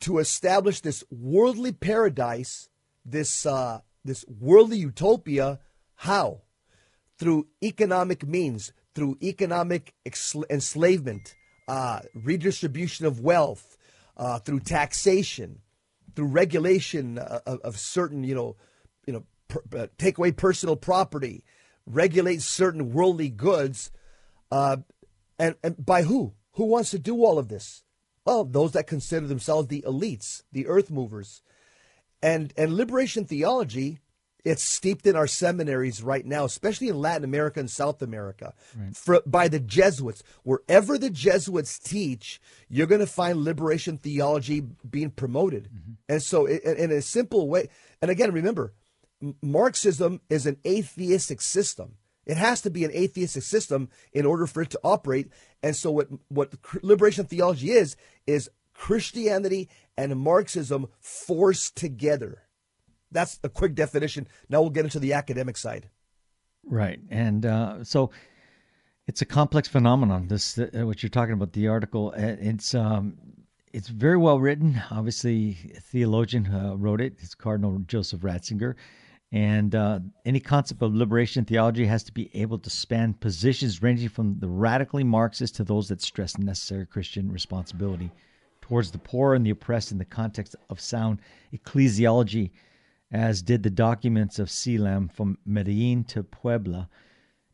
[0.00, 2.68] to establish this worldly paradise,
[3.04, 5.60] this uh, this worldly utopia.
[5.96, 6.42] How?
[7.18, 9.94] Through economic means, through economic
[10.50, 11.34] enslavement,
[11.68, 13.78] uh, redistribution of wealth,
[14.16, 15.61] uh, through taxation,
[16.14, 18.56] through regulation uh, of, of certain, you know,
[19.06, 21.44] you know, per, uh, take away personal property,
[21.86, 23.90] regulate certain worldly goods,
[24.50, 24.78] uh,
[25.38, 26.34] and and by who?
[26.52, 27.82] Who wants to do all of this?
[28.24, 31.42] Well, those that consider themselves the elites, the earth movers,
[32.22, 33.98] and and liberation theology.
[34.44, 38.54] It's steeped in our seminaries right now, especially in Latin America and South America,
[38.92, 40.22] for, by the Jesuits.
[40.42, 45.68] Wherever the Jesuits teach, you're going to find liberation theology being promoted.
[45.68, 45.92] Mm-hmm.
[46.08, 47.68] And so, i- in a simple way,
[48.00, 48.72] and again, remember,
[49.40, 51.94] Marxism is an atheistic system.
[52.26, 55.30] It has to be an atheistic system in order for it to operate.
[55.62, 56.52] And so, what what
[56.82, 62.42] liberation theology is is Christianity and Marxism forced together.
[63.12, 64.26] That's a quick definition.
[64.48, 65.88] Now we'll get into the academic side.
[66.64, 68.10] Right, and uh, so
[69.06, 70.28] it's a complex phenomenon.
[70.28, 71.52] This uh, what you're talking about.
[71.52, 72.12] The article.
[72.16, 73.16] It's um,
[73.72, 74.80] it's very well written.
[74.90, 77.14] Obviously, a theologian uh, wrote it.
[77.18, 78.76] It's Cardinal Joseph Ratzinger,
[79.32, 84.08] and uh, any concept of liberation theology has to be able to span positions ranging
[84.08, 88.12] from the radically Marxist to those that stress necessary Christian responsibility
[88.60, 91.20] towards the poor and the oppressed in the context of sound
[91.52, 92.50] ecclesiology
[93.12, 96.88] as did the documents of CELAM from Medellin to Puebla.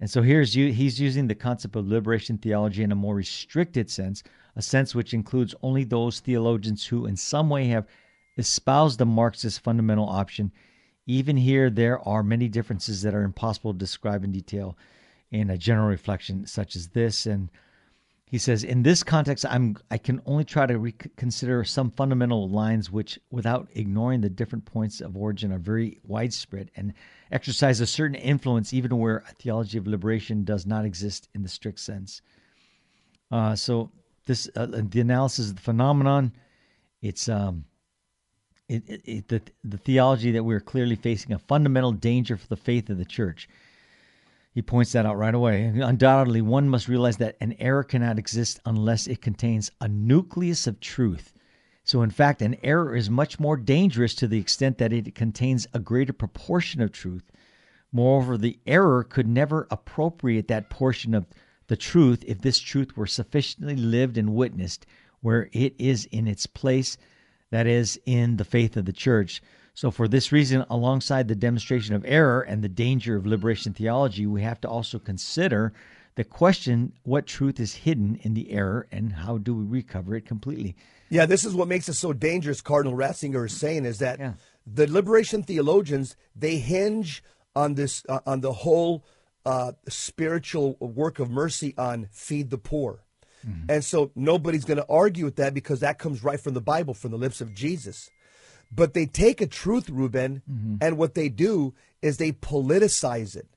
[0.01, 4.23] And so here's he's using the concept of liberation theology in a more restricted sense,
[4.55, 7.89] a sense which includes only those theologians who in some way have
[8.37, 10.53] espoused the Marxist fundamental option.
[11.07, 14.79] Even here, there are many differences that are impossible to describe in detail
[15.33, 17.27] in a general reflection such as this.
[17.27, 17.51] And
[18.31, 22.91] he says, in this context, I'm I can only try to reconsider some fundamental lines
[22.91, 26.93] which, without ignoring the different points of origin, are very widespread and
[27.33, 31.49] exercise a certain influence, even where a theology of liberation does not exist in the
[31.49, 32.21] strict sense.
[33.31, 33.91] Uh, so
[34.27, 36.33] this uh, the analysis of the phenomenon,
[37.01, 37.65] it's um,
[38.69, 42.57] it, it, it, the the theology that we're clearly facing a fundamental danger for the
[42.57, 43.49] faith of the church.
[44.59, 45.67] He points that out right away.
[45.67, 50.81] Undoubtedly, one must realize that an error cannot exist unless it contains a nucleus of
[50.81, 51.33] truth.
[51.85, 55.69] So, in fact, an error is much more dangerous to the extent that it contains
[55.73, 57.31] a greater proportion of truth.
[57.93, 61.27] Moreover, the error could never appropriate that portion of
[61.69, 64.87] the truth if this truth were sufficiently lived and witnessed
[65.21, 66.99] where it is in its place,
[67.53, 69.41] that is, in the faith of the church.
[69.79, 74.27] So, for this reason, alongside the demonstration of error and the danger of liberation theology,
[74.27, 75.73] we have to also consider
[76.17, 80.27] the question what truth is hidden in the error and how do we recover it
[80.27, 80.75] completely?
[81.11, 84.33] Yeah, this is what makes it so dangerous, Cardinal Ratzinger is saying, is that Yeah.
[84.67, 87.23] the liberation theologians, they hinge
[87.55, 89.05] on this, uh, on the whole
[89.47, 93.05] uh, spiritual work of mercy on feed the poor.
[93.69, 96.93] And so nobody's going to argue with that because that comes right from the Bible,
[96.93, 98.11] from the lips of Jesus.
[98.71, 100.43] But they take a truth, Ruben,
[100.81, 103.49] and what they do is they politicize it.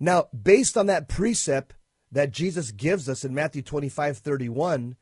[0.00, 1.74] Now, based on that precept
[2.12, 4.96] that Jesus gives us in Matthew 25, 31,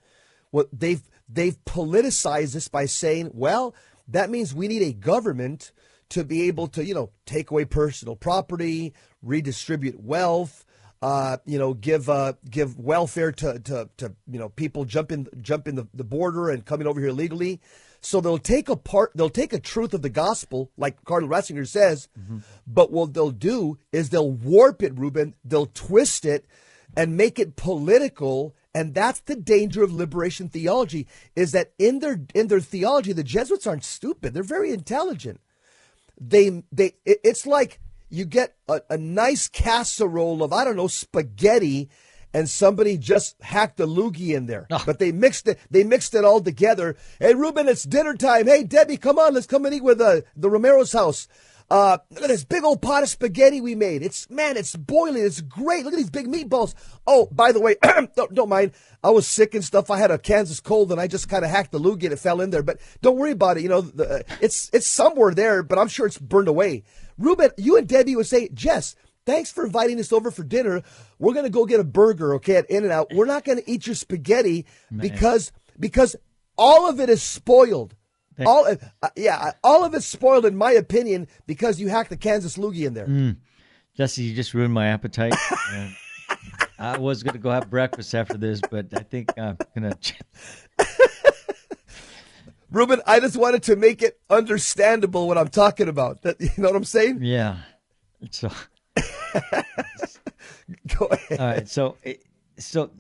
[0.51, 3.75] what they've they've politicized this by saying, well,
[4.09, 5.73] that means we need a government
[6.11, 10.65] to be able to, you know, take away personal property, redistribute wealth,
[11.03, 15.75] uh, you know, give uh, give welfare to, to, to you know people jumping jumping
[15.75, 17.61] the, the border and coming over here legally.
[18.01, 21.67] So they'll take a part, they'll take a truth of the gospel, like Cardinal Ratzinger
[21.67, 22.09] says,
[22.67, 25.35] but what they'll do is they'll warp it, Ruben.
[25.45, 26.45] They'll twist it
[26.97, 32.21] and make it political and that's the danger of liberation theology is that in their
[32.35, 35.41] in their theology the jesuits aren't stupid they're very intelligent
[36.21, 40.87] they they it- it's like you get a, a nice casserole of i don't know
[40.89, 41.89] spaghetti
[42.37, 46.23] and somebody just hacked a loogie in there but they mixed it they mixed it
[46.23, 49.83] all together hey ruben it's dinner time hey debbie come on let's come and eat
[49.83, 51.27] with uh, the romero's house
[51.69, 54.01] uh, look at this big old pot of spaghetti we made.
[54.01, 55.25] It's man, it's boiling.
[55.25, 55.85] It's great.
[55.85, 56.75] Look at these big meatballs.
[57.09, 57.75] Oh, by the way,
[58.15, 58.71] don't, don't mind.
[59.03, 59.91] I was sick and stuff.
[59.91, 62.21] I had a Kansas cold, and I just kind of hacked the loogie and it
[62.21, 62.63] fell in there.
[62.63, 63.65] But don't worry about it.
[63.65, 66.85] You know, the, it's it's somewhere there, but I'm sure it's burned away.
[67.19, 68.95] Ruben, you and Debbie would say, Jess,
[69.27, 70.83] thanks for inviting us over for dinner.
[71.19, 73.09] We're gonna go get a burger, okay, at In-N-Out.
[73.15, 74.65] We're not gonna eat your spaghetti
[74.97, 76.17] because because
[76.57, 77.95] all of it is spoiled.
[78.45, 82.57] All uh, yeah, all of it's spoiled in my opinion because you hacked the Kansas
[82.57, 83.07] loogie in there.
[83.97, 85.35] Jesse, you just ruined my appetite.
[86.79, 90.87] I was going to go have breakfast after this, but I think I'm going to.
[92.71, 96.23] Ruben, I just wanted to make it understandable what I'm talking about.
[96.23, 97.21] That you know what I'm saying?
[97.23, 97.59] Yeah.
[98.31, 98.51] So,
[100.99, 101.41] Go ahead.
[101.41, 101.69] all right.
[101.69, 101.97] So,
[102.59, 102.91] so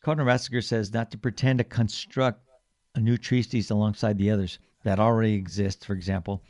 [0.00, 2.40] Cardinal Ratzinger says not to pretend to construct
[2.94, 6.42] a new treatise alongside the others that already exist, for example,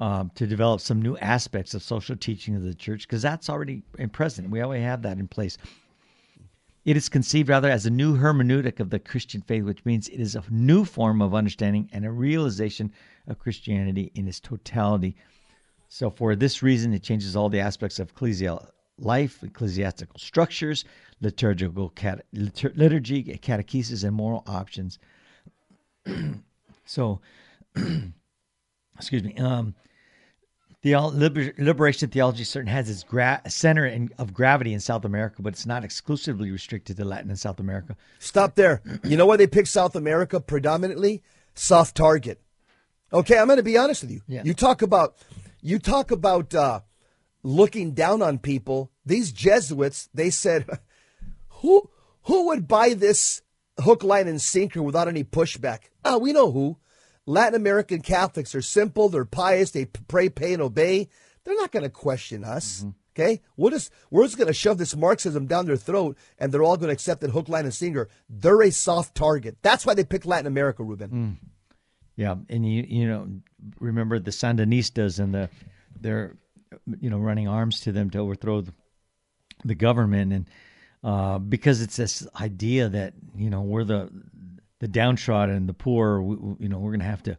[0.00, 3.82] um, to develop some new aspects of social teaching of the church, because that's already
[3.98, 4.50] in present.
[4.50, 5.58] We already have that in place.
[6.84, 10.20] It is conceived rather as a new hermeneutic of the Christian faith, which means it
[10.20, 12.92] is a new form of understanding and a realization
[13.26, 15.16] of Christianity in its totality.
[15.88, 20.84] So, for this reason, it changes all the aspects of ecclesial life, ecclesiastical structures,
[21.20, 24.98] liturgical cat- litur- liturgy, catechesis, and moral options.
[26.84, 27.20] so,
[28.96, 29.36] excuse me.
[29.36, 29.74] Um,
[30.82, 35.42] the liber- liberation theology certainly has its gra- center in, of gravity in South America,
[35.42, 37.96] but it's not exclusively restricted to Latin and South America.
[38.18, 38.82] Stop there.
[39.02, 41.22] You know why they pick South America predominantly?
[41.54, 42.40] Soft target.
[43.12, 44.20] Okay, I'm going to be honest with you.
[44.28, 44.42] Yeah.
[44.44, 45.16] You talk about
[45.60, 46.80] you talk about uh,
[47.42, 48.90] looking down on people.
[49.04, 50.66] These Jesuits, they said,
[51.48, 51.90] who
[52.22, 53.42] who would buy this
[53.80, 55.84] hook, line, and sinker without any pushback?
[56.04, 56.76] Ah, we know who.
[57.26, 59.08] Latin American Catholics are simple.
[59.08, 59.70] They're pious.
[59.70, 61.08] They pray, pay, and obey.
[61.44, 62.84] They're not going to question us.
[63.14, 66.62] Okay, we're just we're just going to shove this Marxism down their throat, and they're
[66.62, 68.08] all going to accept it hook, line, and sinker.
[68.28, 69.56] They're a soft target.
[69.60, 71.10] That's why they picked Latin America, Ruben.
[72.18, 73.28] Yeah, and you you know
[73.78, 75.48] remember the Sandinistas and the
[76.00, 76.36] they're
[77.00, 78.72] you know running arms to them to overthrow the,
[79.64, 80.32] the government.
[80.32, 80.50] And
[81.04, 84.10] uh, because it's this idea that you know we're the
[84.80, 87.38] the downtrodden and the poor we, we- you know we're gonna have to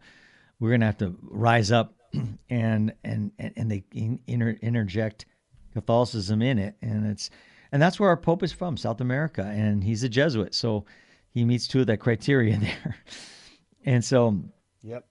[0.62, 1.94] we're gonna have to rise up
[2.50, 3.84] and and and, they
[4.28, 5.26] inter, interject
[5.74, 6.76] Catholicism in it.
[6.82, 7.30] And it's
[7.74, 9.44] and that's where our Pope is from South America.
[9.44, 10.86] And he's a Jesuit so
[11.32, 12.96] he meets two of that criteria there.
[13.84, 14.42] And so
[14.84, 15.06] Yep.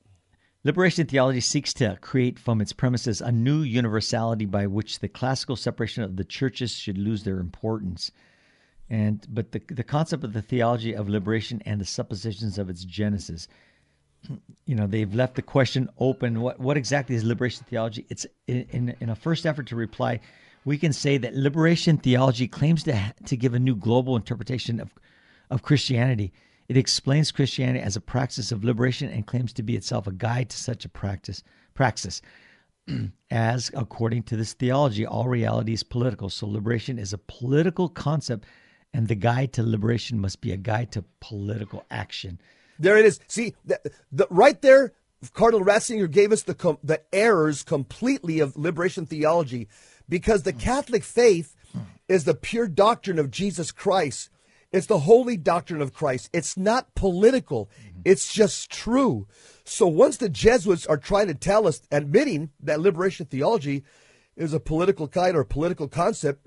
[0.64, 5.56] Liberation theology seeks to create from its premises a new universality by which the classical
[5.56, 8.10] separation of the churches should lose their importance.
[8.90, 12.84] And but the the concept of the theology of liberation and the suppositions of its
[12.84, 13.46] genesis,
[14.66, 16.40] you know, they've left the question open.
[16.40, 18.04] What what exactly is liberation theology?
[18.08, 20.20] It's in in, in a first effort to reply,
[20.64, 24.90] we can say that liberation theology claims to to give a new global interpretation of
[25.50, 26.32] of Christianity.
[26.68, 30.50] It explains Christianity as a practice of liberation and claims to be itself a guide
[30.50, 31.42] to such a practice.
[31.74, 32.20] Praxis,
[33.30, 36.28] as according to this theology, all reality is political.
[36.28, 38.44] So liberation is a political concept,
[38.92, 42.38] and the guide to liberation must be a guide to political action.
[42.78, 43.18] There it is.
[43.28, 43.80] See, the,
[44.12, 44.92] the, right there,
[45.32, 49.68] Cardinal Ratzinger gave us the com- the errors completely of liberation theology,
[50.08, 51.56] because the Catholic faith
[52.08, 54.30] is the pure doctrine of Jesus Christ.
[54.70, 56.28] It's the holy doctrine of Christ.
[56.32, 57.70] It's not political.
[58.04, 59.26] It's just true.
[59.64, 63.84] So once the Jesuits are trying to tell us, admitting that liberation theology
[64.36, 66.46] is a political kind or a political concept,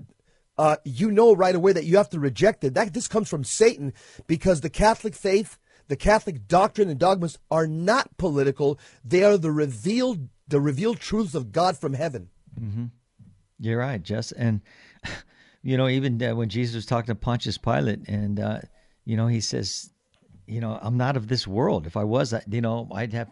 [0.56, 2.74] uh, you know right away that you have to reject it.
[2.74, 3.92] That this comes from Satan
[4.26, 5.58] because the Catholic faith,
[5.88, 8.78] the Catholic doctrine and dogmas are not political.
[9.04, 12.28] They are the revealed, the revealed truths of God from heaven.
[12.60, 12.86] Mm-hmm.
[13.58, 14.32] You're right, Jess.
[14.32, 14.60] And
[15.62, 18.60] you know, even uh, when Jesus was talking to Pontius Pilate, and uh,
[19.04, 19.90] you know, he says,
[20.46, 21.86] you know, I'm not of this world.
[21.86, 23.30] If I was, you know, I'd have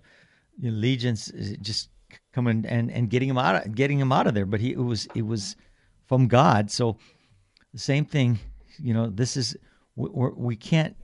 [0.59, 1.91] you know, legions just
[2.33, 4.47] coming and and getting him out, of, getting him out of there.
[4.47, 5.57] But he it was it was
[6.07, 6.71] from God.
[6.71, 6.97] So
[7.73, 8.39] the same thing,
[8.79, 9.57] you know, this is
[9.97, 10.97] we're, we can't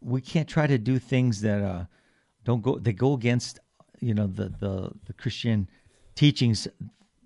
[0.00, 1.84] we can't try to do things that uh,
[2.44, 3.60] don't go they go against
[4.00, 5.68] you know the the the Christian
[6.14, 6.68] teachings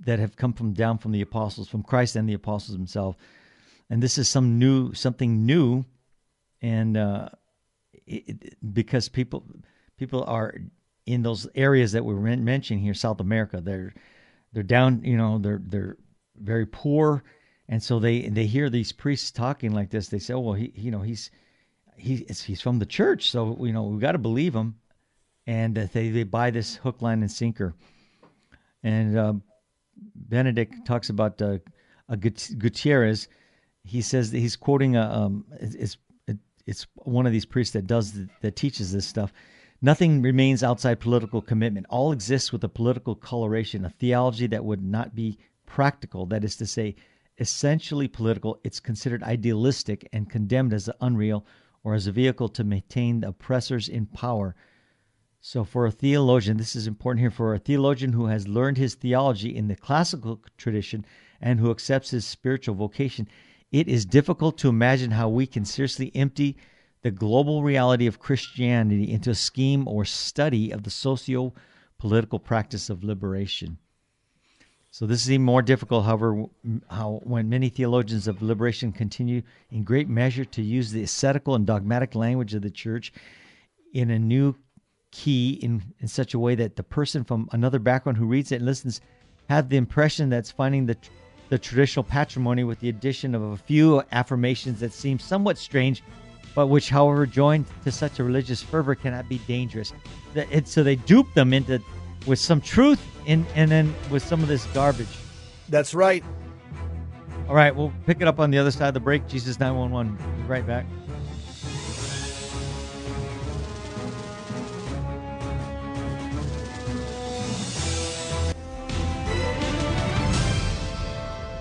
[0.05, 3.16] that have come from down from the apostles, from Christ and the apostles himself.
[3.91, 5.84] And this is some new something new,
[6.61, 7.28] and uh,
[8.07, 9.45] it, because people
[9.97, 10.55] people are
[11.07, 13.95] in those areas that we were mentioning here, South America, they're
[14.53, 15.97] they're down, you know, they're they're
[16.36, 17.24] very poor,
[17.68, 20.09] and so they they hear these priests talking like this.
[20.09, 21.30] They say, oh, well, he you know he's
[21.97, 24.76] he he's from the church, so you know we've got to believe him,
[25.47, 27.74] and uh, they they buy this hook, line, and sinker,
[28.82, 29.32] and uh,
[30.14, 31.59] Benedict talks about uh,
[32.09, 33.28] a Gutierrez.
[33.89, 35.97] He says that he's quoting a um, it's
[36.66, 39.32] it's one of these priests that does that teaches this stuff.
[39.80, 41.86] Nothing remains outside political commitment.
[41.89, 46.26] All exists with a political coloration, a theology that would not be practical.
[46.26, 46.97] That is to say,
[47.39, 48.61] essentially political.
[48.64, 51.47] It's considered idealistic and condemned as unreal
[51.84, 54.55] or as a vehicle to maintain the oppressors in power.
[55.41, 58.95] So, for a theologian, this is important here for a theologian who has learned his
[58.95, 61.07] theology in the classical tradition
[61.41, 63.28] and who accepts his spiritual vocation,
[63.71, 66.57] it is difficult to imagine how we can seriously empty
[67.03, 71.53] the global reality of Christianity into a scheme or study of the socio
[71.99, 73.79] political practice of liberation.
[74.91, 76.47] So this is even more difficult, however,
[76.91, 81.66] how when many theologians of liberation continue in great measure to use the ascetical and
[81.66, 83.12] dogmatic language of the church
[83.93, 84.57] in a new
[85.11, 88.57] key in, in such a way that the person from another background who reads it
[88.57, 89.01] and listens
[89.49, 90.97] have the impression that's finding the
[91.49, 96.03] the traditional patrimony with the addition of a few affirmations that seem somewhat strange,
[96.55, 99.92] but which, however, joined to such a religious fervor, cannot be dangerous.
[100.34, 101.80] It, so they dupe them into
[102.26, 105.09] with some truth in, and then with some of this garbage.
[105.68, 106.24] That's right.
[107.49, 109.26] All right, we'll pick it up on the other side of the break.
[109.26, 110.46] Jesus 911.
[110.46, 110.84] right back.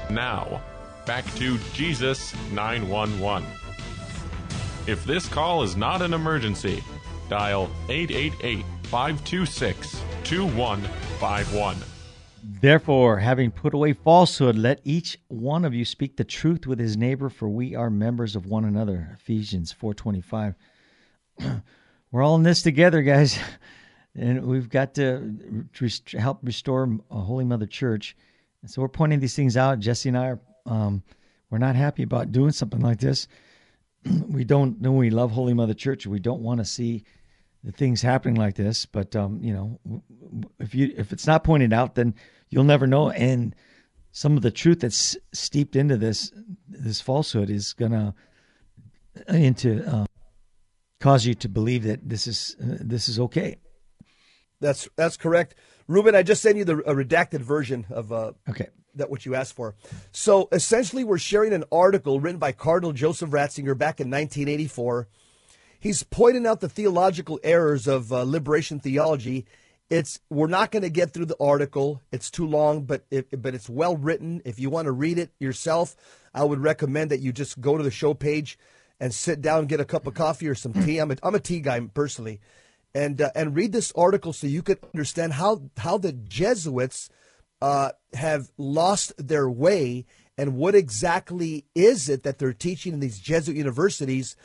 [0.10, 0.62] Now,
[1.06, 3.48] back to Jesus 911.
[4.88, 6.82] If this call is not an emergency,
[7.30, 11.76] dial 888 526 2151.
[12.62, 16.96] Therefore, having put away falsehood, let each one of you speak the truth with his
[16.96, 19.10] neighbor, for we are members of one another.
[19.16, 20.56] Ephesians 4:25.
[22.12, 23.38] We're all in this together, guys,
[24.16, 25.38] and we've got to
[26.14, 28.16] help restore a Holy Mother Church.
[28.68, 29.80] And so we're pointing these things out.
[29.80, 31.02] Jesse and I are um,
[31.50, 33.30] we're not happy about doing something like this.
[34.28, 36.06] we don't know we love Holy Mother Church.
[36.06, 37.06] We don't want to see
[37.64, 38.86] the things happening like this.
[38.86, 40.04] But um, you know,
[40.60, 42.14] if you if it's not pointed out, then
[42.50, 43.10] you'll never know.
[43.10, 43.56] And
[44.12, 46.34] some of the truth that's steeped into this
[46.68, 48.16] this falsehood is gonna
[49.30, 50.08] uh, into uh,
[51.00, 53.60] cause you to believe that this is uh, this is okay.
[54.60, 55.56] That's that's correct.
[55.88, 59.36] Ruben, I just sent you the a redacted version of uh, okay that what you
[59.36, 59.76] asked for.
[60.12, 65.08] So essentially, we're sharing an article written by Cardinal Joseph Ratzinger back in 1984.
[65.80, 69.46] He's pointing out the theological errors of uh, liberation theology.
[69.90, 73.56] It's we're not going to get through the article; it's too long, but it, but
[73.56, 74.42] it's well written.
[74.44, 75.96] If you want to read it yourself,
[76.34, 78.60] I would recommend that you just go to the show page
[79.00, 80.98] and sit down, get a cup of coffee or some tea.
[80.98, 82.42] I'm a, I'm a tea guy personally
[82.98, 87.10] and uh, and read this article so you could understand how how the Jesuits
[87.62, 90.06] uh, have lost their way
[90.38, 94.36] and what exactly is it that they're teaching in these Jesuit universities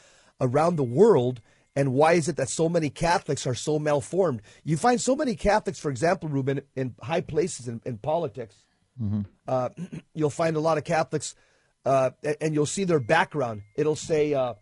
[0.40, 1.40] around the world
[1.74, 4.42] and why is it that so many Catholics are so malformed?
[4.62, 8.56] You find so many Catholics, for example, Ruben, in high places in, in politics.
[9.00, 9.22] Mm-hmm.
[9.48, 9.70] Uh,
[10.14, 11.34] you'll find a lot of Catholics,
[11.86, 12.10] uh,
[12.42, 13.62] and you'll see their background.
[13.74, 14.52] It'll say, uh,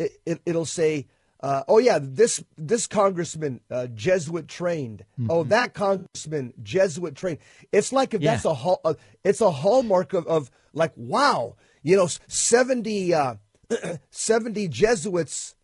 [0.00, 1.06] it, will it, say
[1.44, 5.04] uh, oh yeah, this this congressman uh, Jesuit trained.
[5.28, 7.38] Oh, that congressman Jesuit trained.
[7.70, 8.32] It's like if Yeah.
[8.32, 13.34] that's a hall, uh, it's a hallmark of, of like wow, you know, 70, uh,
[14.10, 15.54] 70 Jesuits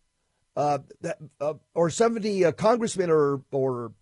[0.55, 3.93] uh, that, uh, or 70 uh, congressmen or or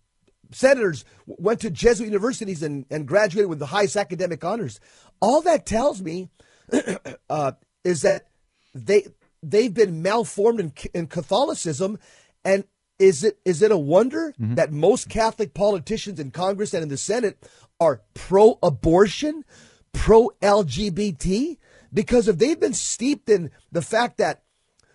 [0.52, 4.80] senators went to Jesuit universities and, and graduated with the highest academic honors.
[5.22, 6.28] All that tells me
[7.30, 7.52] uh,
[7.84, 8.26] is that
[8.74, 9.06] they
[9.42, 11.98] they've been malformed in, in Catholicism,
[12.44, 12.64] and
[12.98, 16.98] is it is it a wonder that most Catholic politicians in Congress and in the
[16.98, 17.38] Senate
[17.80, 19.44] are pro-abortion,
[19.92, 21.56] pro-LGBT?
[21.92, 24.42] Because if they've been steeped in the fact that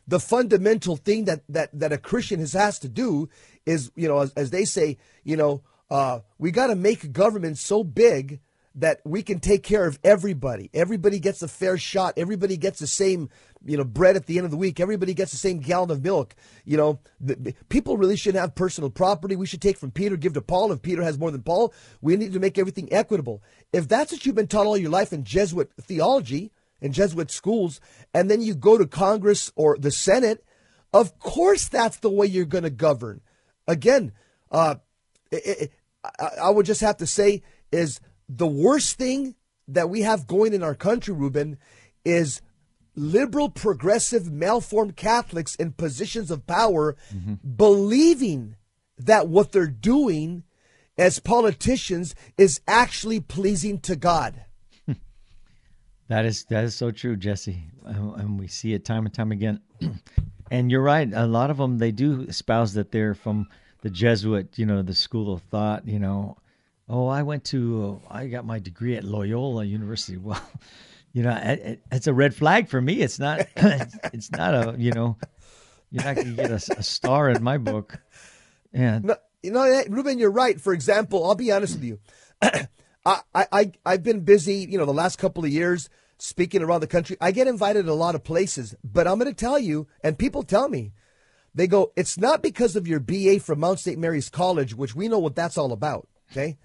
[0.08, 3.28] the fundamental thing that that that a Christian has has to do
[3.66, 7.58] is, you know, as, as they say, you know, uh, we got to make government
[7.58, 8.40] so big
[8.76, 10.70] that we can take care of everybody.
[10.74, 12.14] Everybody gets a fair shot.
[12.18, 13.30] Everybody gets the same,
[13.66, 14.82] you know, bread at the end of the week.
[14.82, 16.36] Everybody gets the same gallon of milk.
[16.66, 19.38] You know, the, people really shouldn't have personal property.
[19.38, 20.74] We should take from Peter, give to Paul.
[20.74, 23.42] If Peter has more than Paul, we need to make everything equitable.
[23.72, 26.52] If that's what you've been taught all your life in Jesuit theology,
[26.82, 27.80] in Jesuit schools,
[28.14, 30.44] and then you go to Congress or the Senate,
[30.94, 33.22] of course that's the way you're going to govern.
[33.70, 34.12] Again,
[34.52, 34.76] uh,
[35.32, 35.72] it, it,
[36.20, 39.36] I, I would just have to say is the worst thing
[39.68, 41.58] that we have going in our country, Ruben,
[42.04, 42.42] is
[42.96, 47.36] liberal, progressive, malformed Catholics in positions of power mm-hmm.
[47.56, 48.56] believing
[48.98, 50.44] that what they're doing
[50.98, 54.42] as politicians is actually pleasing to God.
[56.08, 59.60] That is that is so true, Jesse, and we see it time and time again.
[60.52, 61.12] and you're right.
[61.12, 63.48] A lot of them they do espouse that they're from
[63.82, 65.88] the Jesuit, you know, the school of thought.
[65.88, 66.38] You know,
[66.88, 70.18] oh, I went to, uh, I got my degree at Loyola University.
[70.24, 70.42] Well,
[71.14, 73.02] you know, it, it, it's a red flag for me.
[73.02, 73.48] It's not.
[73.56, 74.76] it's not a.
[74.78, 75.18] You know,
[75.90, 78.00] you're not going to get a, a star in my book.
[78.74, 79.00] Yeah.
[79.02, 80.60] No, you know, Ruben, you're right.
[80.60, 82.00] For example, I'll be honest with you.
[83.06, 86.88] I, I, I've been busy, you know, the last couple of years speaking around the
[86.88, 87.16] country.
[87.22, 90.18] I get invited to a lot of places, but I'm going to tell you, and
[90.18, 90.92] people tell me,
[91.54, 93.98] they go, it's not because of your BA from Mount St.
[93.98, 96.10] Mary's College, which we know what that's all about.
[96.32, 96.58] Okay.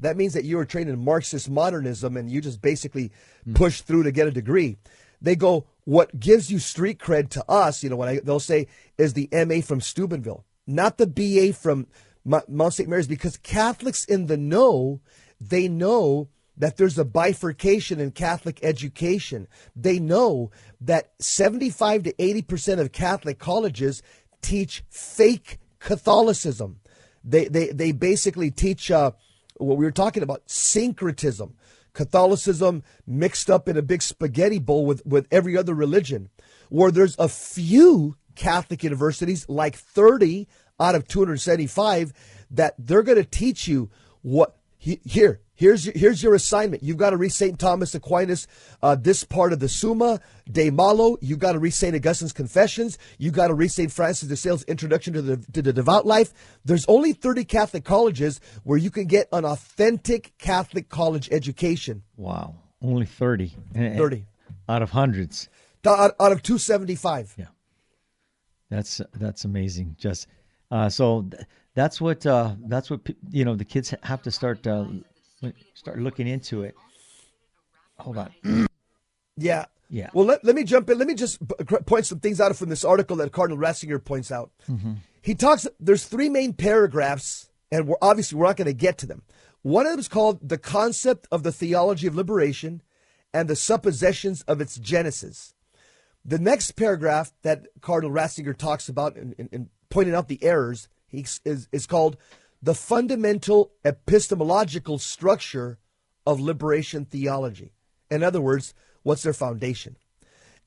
[0.00, 3.12] That means that you were trained in Marxist modernism and you just basically
[3.54, 4.76] push through to get a degree.
[5.20, 8.66] They go, what gives you street cred to us, you know, what I, they'll say
[8.98, 11.86] is the MA from Steubenville, not the BA from
[12.24, 12.88] Mount St.
[12.88, 15.00] Mary's, because Catholics in the know,
[15.40, 19.46] they know that there's a bifurcation in Catholic education.
[19.74, 24.02] They know that 75 to 80% of Catholic colleges
[24.42, 26.80] teach fake Catholicism.
[27.22, 29.12] They, they, they basically teach uh,
[29.58, 31.54] what we were talking about syncretism,
[31.92, 36.28] Catholicism mixed up in a big spaghetti bowl with, with every other religion,
[36.68, 40.46] where there's a few Catholic universities, like 30
[40.78, 42.12] out of 275,
[42.50, 43.90] that they're going to teach you
[44.22, 45.40] what he- here.
[45.56, 46.82] Here's your, here's your assignment.
[46.82, 47.58] You've got to read St.
[47.58, 48.46] Thomas Aquinas,
[48.82, 51.16] uh, this part of the Summa de Malo.
[51.20, 51.94] You've got to read St.
[51.96, 52.98] Augustine's Confessions.
[53.18, 53.90] You've got to read St.
[53.90, 56.32] Francis de Sales' Introduction to the, to the Devout Life.
[56.64, 62.02] There's only 30 Catholic colleges where you can get an authentic Catholic college education.
[62.16, 62.56] Wow.
[62.82, 63.52] Only thirty.
[63.74, 64.26] 30
[64.68, 65.48] out of hundreds.
[65.86, 67.34] out, out of 275.
[67.38, 67.46] Yeah.
[68.68, 69.96] That's that's amazing.
[69.98, 70.26] Just
[70.70, 71.44] uh, so th-
[71.74, 73.00] that's what uh, that's what
[73.30, 73.54] you know.
[73.54, 74.86] The kids have to start uh,
[75.74, 76.74] start looking into it.
[77.98, 78.34] Hold on.
[79.38, 79.66] Yeah.
[79.90, 80.08] Yeah.
[80.14, 80.96] Well, let, let me jump in.
[80.96, 81.38] Let me just
[81.86, 84.50] point some things out from this article that Cardinal Ratzinger points out.
[84.66, 84.94] Mm-hmm.
[85.20, 89.06] He talks, there's three main paragraphs, and we're obviously we're not going to get to
[89.06, 89.22] them.
[89.62, 92.82] One of them is called The Concept of the Theology of Liberation
[93.34, 95.52] and the Suppositions of its Genesis.
[96.24, 100.88] The next paragraph that Cardinal Ratzinger talks about in, in, in pointing out the errors
[101.06, 102.16] he, is, is called
[102.66, 105.78] The Fundamental Epistemological Structure
[106.26, 107.74] of Liberation Theology.
[108.10, 109.96] In other words, what's their foundation?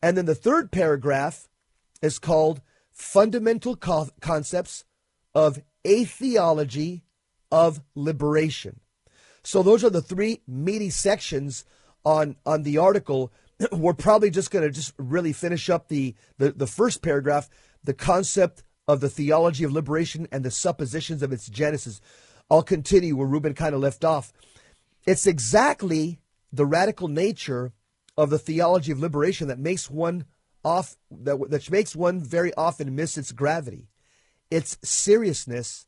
[0.02, 1.50] And then the third paragraph
[2.02, 4.86] is called Fundamental Co- Concepts
[5.36, 7.04] of a Theology
[7.52, 8.80] of Liberation.
[9.44, 11.66] So those are the three meaty sections
[12.06, 13.34] on on the article.
[13.74, 17.50] We're probably just going to just really finish up the, the the first paragraph,
[17.84, 22.02] the concept of the theology of liberation and the suppositions of its genesis.
[22.50, 24.34] I'll continue where Ruben kind of left off.
[25.06, 26.20] It's exactly
[26.52, 27.72] the radical nature
[28.18, 30.26] of the theology of liberation that makes one
[30.66, 33.90] off that that makes one very often miss its gravity,
[34.50, 35.86] its seriousness.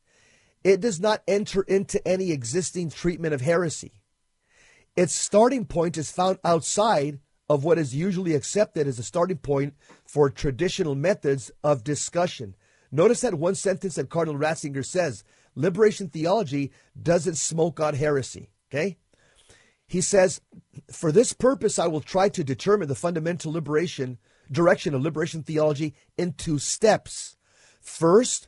[0.63, 3.93] It does not enter into any existing treatment of heresy.
[4.95, 7.17] Its starting point is found outside
[7.49, 9.73] of what is usually accepted as a starting point
[10.05, 12.53] for traditional methods of discussion.
[12.91, 15.23] Notice that one sentence that Cardinal Ratzinger says
[15.55, 16.71] liberation theology
[17.01, 18.49] doesn't smoke out heresy.
[18.69, 18.97] Okay?
[19.87, 20.41] He says,
[20.91, 24.17] For this purpose, I will try to determine the fundamental liberation
[24.51, 27.37] direction of liberation theology in two steps.
[27.79, 28.47] First,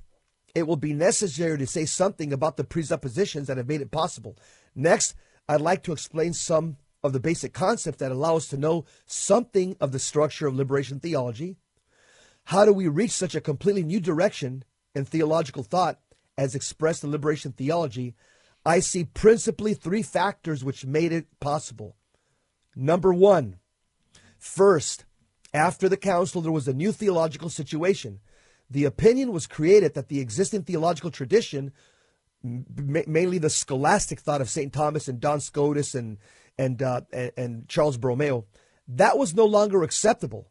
[0.54, 4.38] it will be necessary to say something about the presuppositions that have made it possible.
[4.76, 5.16] Next,
[5.48, 9.76] I'd like to explain some of the basic concepts that allow us to know something
[9.82, 11.58] of the structure of liberation theology.
[12.46, 14.64] How do we reach such a completely new direction
[14.94, 16.00] in theological thought
[16.38, 18.16] as expressed in liberation theology?
[18.66, 21.96] I see principally three factors which made it possible.
[22.76, 23.58] Number one,
[24.38, 25.06] first,
[25.54, 28.20] after the council, there was a new theological situation.
[28.70, 31.72] The opinion was created that the existing theological tradition,
[32.44, 34.74] mainly the scholastic thought of St.
[34.74, 36.18] Thomas and Duns Scotus and,
[36.58, 38.46] and, uh, and, and Charles Borromeo,
[38.88, 40.50] that was no longer acceptable.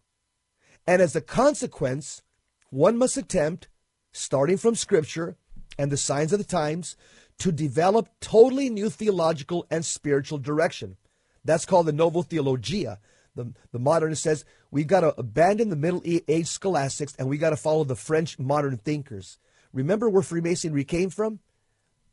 [0.86, 2.22] And as a consequence,
[2.70, 3.68] one must attempt,
[4.12, 5.36] starting from Scripture
[5.78, 6.96] and the signs of the times,
[7.38, 10.96] to develop totally new theological and spiritual direction.
[11.44, 12.98] That's called the Novo Theologia.
[13.34, 17.50] The, the modernist says we've got to abandon the Middle Age scholastics and we got
[17.50, 19.38] to follow the French modern thinkers.
[19.72, 21.40] Remember where Freemasonry came from?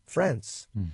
[0.07, 0.67] France.
[0.73, 0.85] Hmm.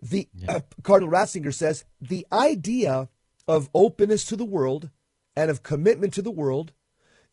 [0.00, 0.52] The yeah.
[0.52, 3.08] uh, Cardinal Ratzinger says the idea
[3.48, 4.90] of openness to the world
[5.34, 6.72] and of commitment to the world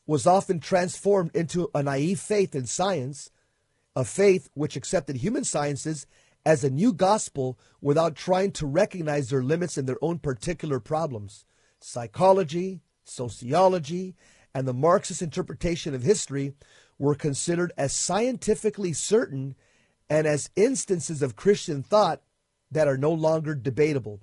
[0.08, 3.32] was often transformed into a naive faith in science,
[3.96, 6.06] a faith which accepted human sciences
[6.46, 11.46] as a new gospel without trying to recognize their limits in their own particular problems.
[11.80, 14.16] Psychology, sociology,
[14.54, 16.54] and the Marxist interpretation of history
[16.98, 19.56] were considered as scientifically certain
[20.10, 22.22] and as instances of Christian thought
[22.72, 24.22] that are no longer debatable.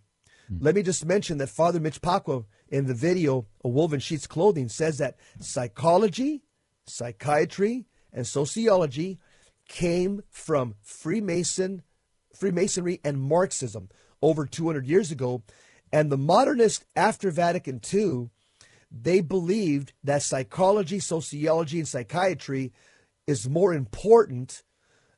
[0.50, 0.64] Mm-hmm.
[0.64, 4.68] Let me just mention that Father Mitch Pacwa in the video A Woven Sheep's Clothing
[4.68, 6.42] says that psychology,
[6.86, 9.20] psychiatry, and sociology
[9.68, 11.82] came from Freemason
[12.34, 13.90] Freemasonry and Marxism
[14.22, 15.42] over 200 years ago.
[15.92, 18.30] And the modernists after Vatican II,
[18.90, 22.72] they believed that psychology, sociology, and psychiatry
[23.26, 24.62] is more important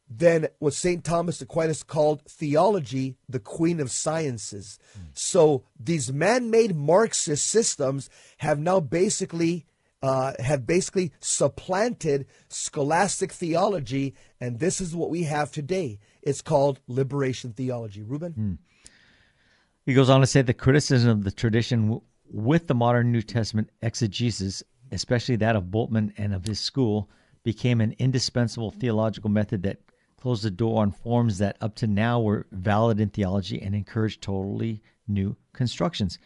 [0.09, 1.03] than what St.
[1.03, 4.79] Thomas Aquinas called theology, the queen of sciences.
[4.99, 5.03] Mm.
[5.15, 9.67] So these man-made Marxist systems have now basically
[10.03, 15.99] uh, have basically supplanted scholastic theology, and this is what we have today.
[16.21, 18.03] It's called liberation theology.
[18.03, 18.33] Ruben?
[18.33, 18.55] Hmm.
[19.87, 23.23] He goes on to say the criticism of the tradition w- with the modern New
[23.23, 27.09] Testament exegesis, especially that of Bultmann and of his school,
[27.43, 29.79] became an indispensable theological method that
[30.25, 34.22] closed the door on forms that up to now were valid in theology and encouraged
[34.22, 36.18] totally new constructions.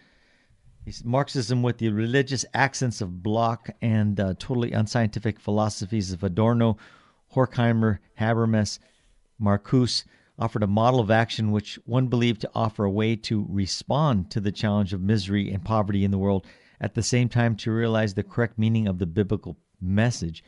[1.03, 6.77] Marxism with the religious accents of Bloch and uh, totally unscientific philosophies of Adorno,
[7.35, 8.79] Horkheimer, Habermas,
[9.43, 10.05] Marcuse
[10.39, 14.39] offered a model of action which one believed to offer a way to respond to
[14.39, 16.47] the challenge of misery and poverty in the world,
[16.81, 20.45] at the same time to realize the correct meaning of the biblical message.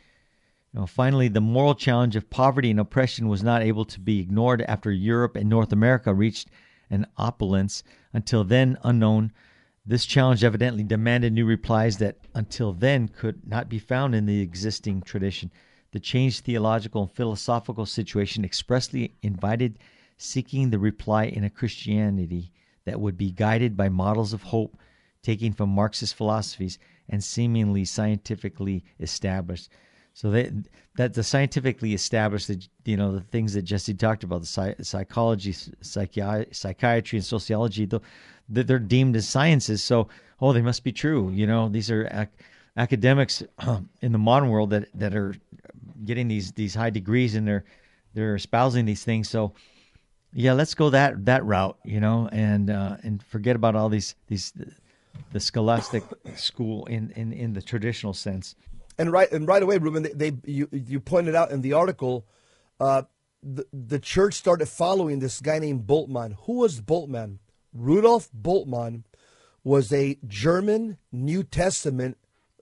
[0.86, 4.92] Finally, the moral challenge of poverty and oppression was not able to be ignored after
[4.92, 6.48] Europe and North America reached
[6.88, 9.32] an opulence until then unknown
[9.90, 14.40] this challenge evidently demanded new replies that until then could not be found in the
[14.40, 15.50] existing tradition.
[15.92, 19.78] The changed theological and philosophical situation expressly invited
[20.16, 22.52] seeking the reply in a Christianity
[22.84, 24.78] that would be guided by models of hope
[25.22, 29.70] taken from Marxist philosophies and seemingly scientifically established.
[30.14, 30.52] So that
[30.96, 32.50] that the scientifically established,
[32.84, 38.00] you know, the things that Jesse talked about, the psychology, psychi- psychiatry, and sociology, the,
[38.48, 39.82] that they're deemed as sciences.
[39.82, 40.08] So,
[40.40, 41.30] oh, they must be true.
[41.30, 42.44] You know, these are ac-
[42.76, 43.42] academics
[44.02, 45.34] in the modern world that that are
[46.04, 47.64] getting these these high degrees and they're
[48.14, 49.28] they're espousing these things.
[49.28, 49.54] So,
[50.32, 51.78] yeah, let's go that that route.
[51.84, 54.52] You know, and uh, and forget about all these these
[55.32, 56.02] the scholastic
[56.34, 58.56] school in in in the traditional sense.
[59.00, 62.26] And right and right away, Ruben, they, they you you pointed out in the article.
[62.78, 63.02] Uh,
[63.42, 66.36] the, the church started following this guy named Bultmann.
[66.42, 67.38] Who was Bultmann?
[67.72, 69.04] Rudolf Bultmann
[69.64, 72.18] was a German New Testament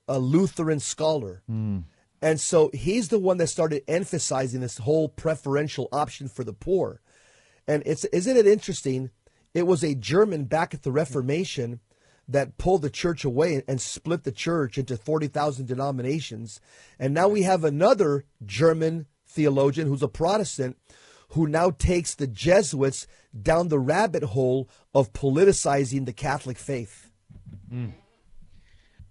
[0.09, 1.43] a Lutheran scholar.
[1.51, 1.85] Mm.
[2.21, 7.01] And so he's the one that started emphasizing this whole preferential option for the poor.
[7.69, 9.11] And it's isn't it interesting?
[9.55, 11.81] It was a German back at the Reformation
[12.29, 16.61] that pulled the church away and split the church into 40,000 denominations.
[16.99, 20.77] And now we have another German theologian who's a Protestant
[21.31, 23.07] who now takes the Jesuits
[23.41, 27.11] down the rabbit hole of politicizing the Catholic faith.
[27.73, 27.93] Mm.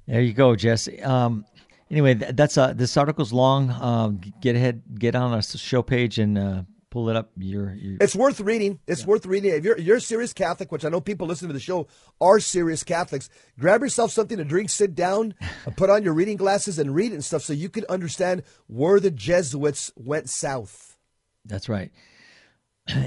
[0.07, 1.01] There you go, Jesse.
[1.01, 1.45] Um,
[1.91, 3.71] anyway, that's uh, this article's long.
[3.71, 7.31] Um, get ahead, get on our show page and uh, pull it up.
[7.37, 8.79] You're, you're It's worth reading.
[8.87, 9.53] It's worth reading.
[9.53, 11.87] If you're you're a serious Catholic, which I know people listening to the show
[12.21, 13.29] are serious Catholics,
[13.59, 15.35] grab yourself something to drink, sit down,
[15.75, 18.99] put on your reading glasses, and read it and stuff, so you can understand where
[18.99, 20.97] the Jesuits went south.
[21.45, 21.91] That's right.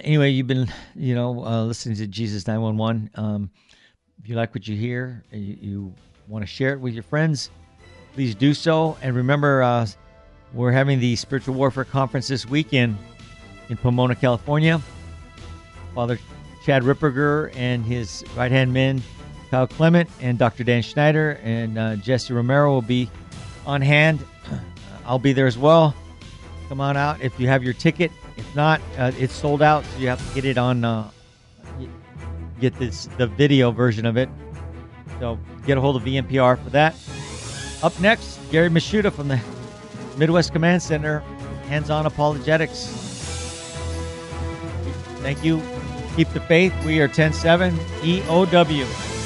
[0.04, 3.10] Anyway, you've been, you know, uh, listening to Jesus 911.
[3.14, 3.50] Um,
[4.22, 5.94] if you like what you hear, you, you
[6.28, 7.48] want to share it with your friends,
[8.12, 8.98] please do so.
[9.00, 9.86] And remember, uh,
[10.52, 12.98] we're having the Spiritual Warfare Conference this weekend
[13.70, 14.80] in Pomona, California.
[15.94, 16.18] Father
[16.64, 19.02] Chad Ripperger and his right hand men,
[19.50, 20.62] Kyle Clement and Dr.
[20.64, 23.10] Dan Schneider and uh, Jesse Romero will be
[23.66, 24.20] on hand.
[25.06, 25.94] I'll be there as well.
[26.68, 28.12] Come on out if you have your ticket.
[28.36, 30.84] If not, uh, it's sold out, so you have to get it on.
[30.84, 31.10] Uh,
[32.60, 34.28] get this the video version of it.
[35.18, 36.94] So get a hold of VMPR for that.
[37.82, 39.40] Up next, Gary Michuta from the
[40.16, 41.20] Midwest Command Center,
[41.66, 42.99] hands-on apologetics.
[45.22, 45.62] Thank you.
[46.16, 46.74] Keep the faith.
[46.84, 49.19] We are 10-7 EOW.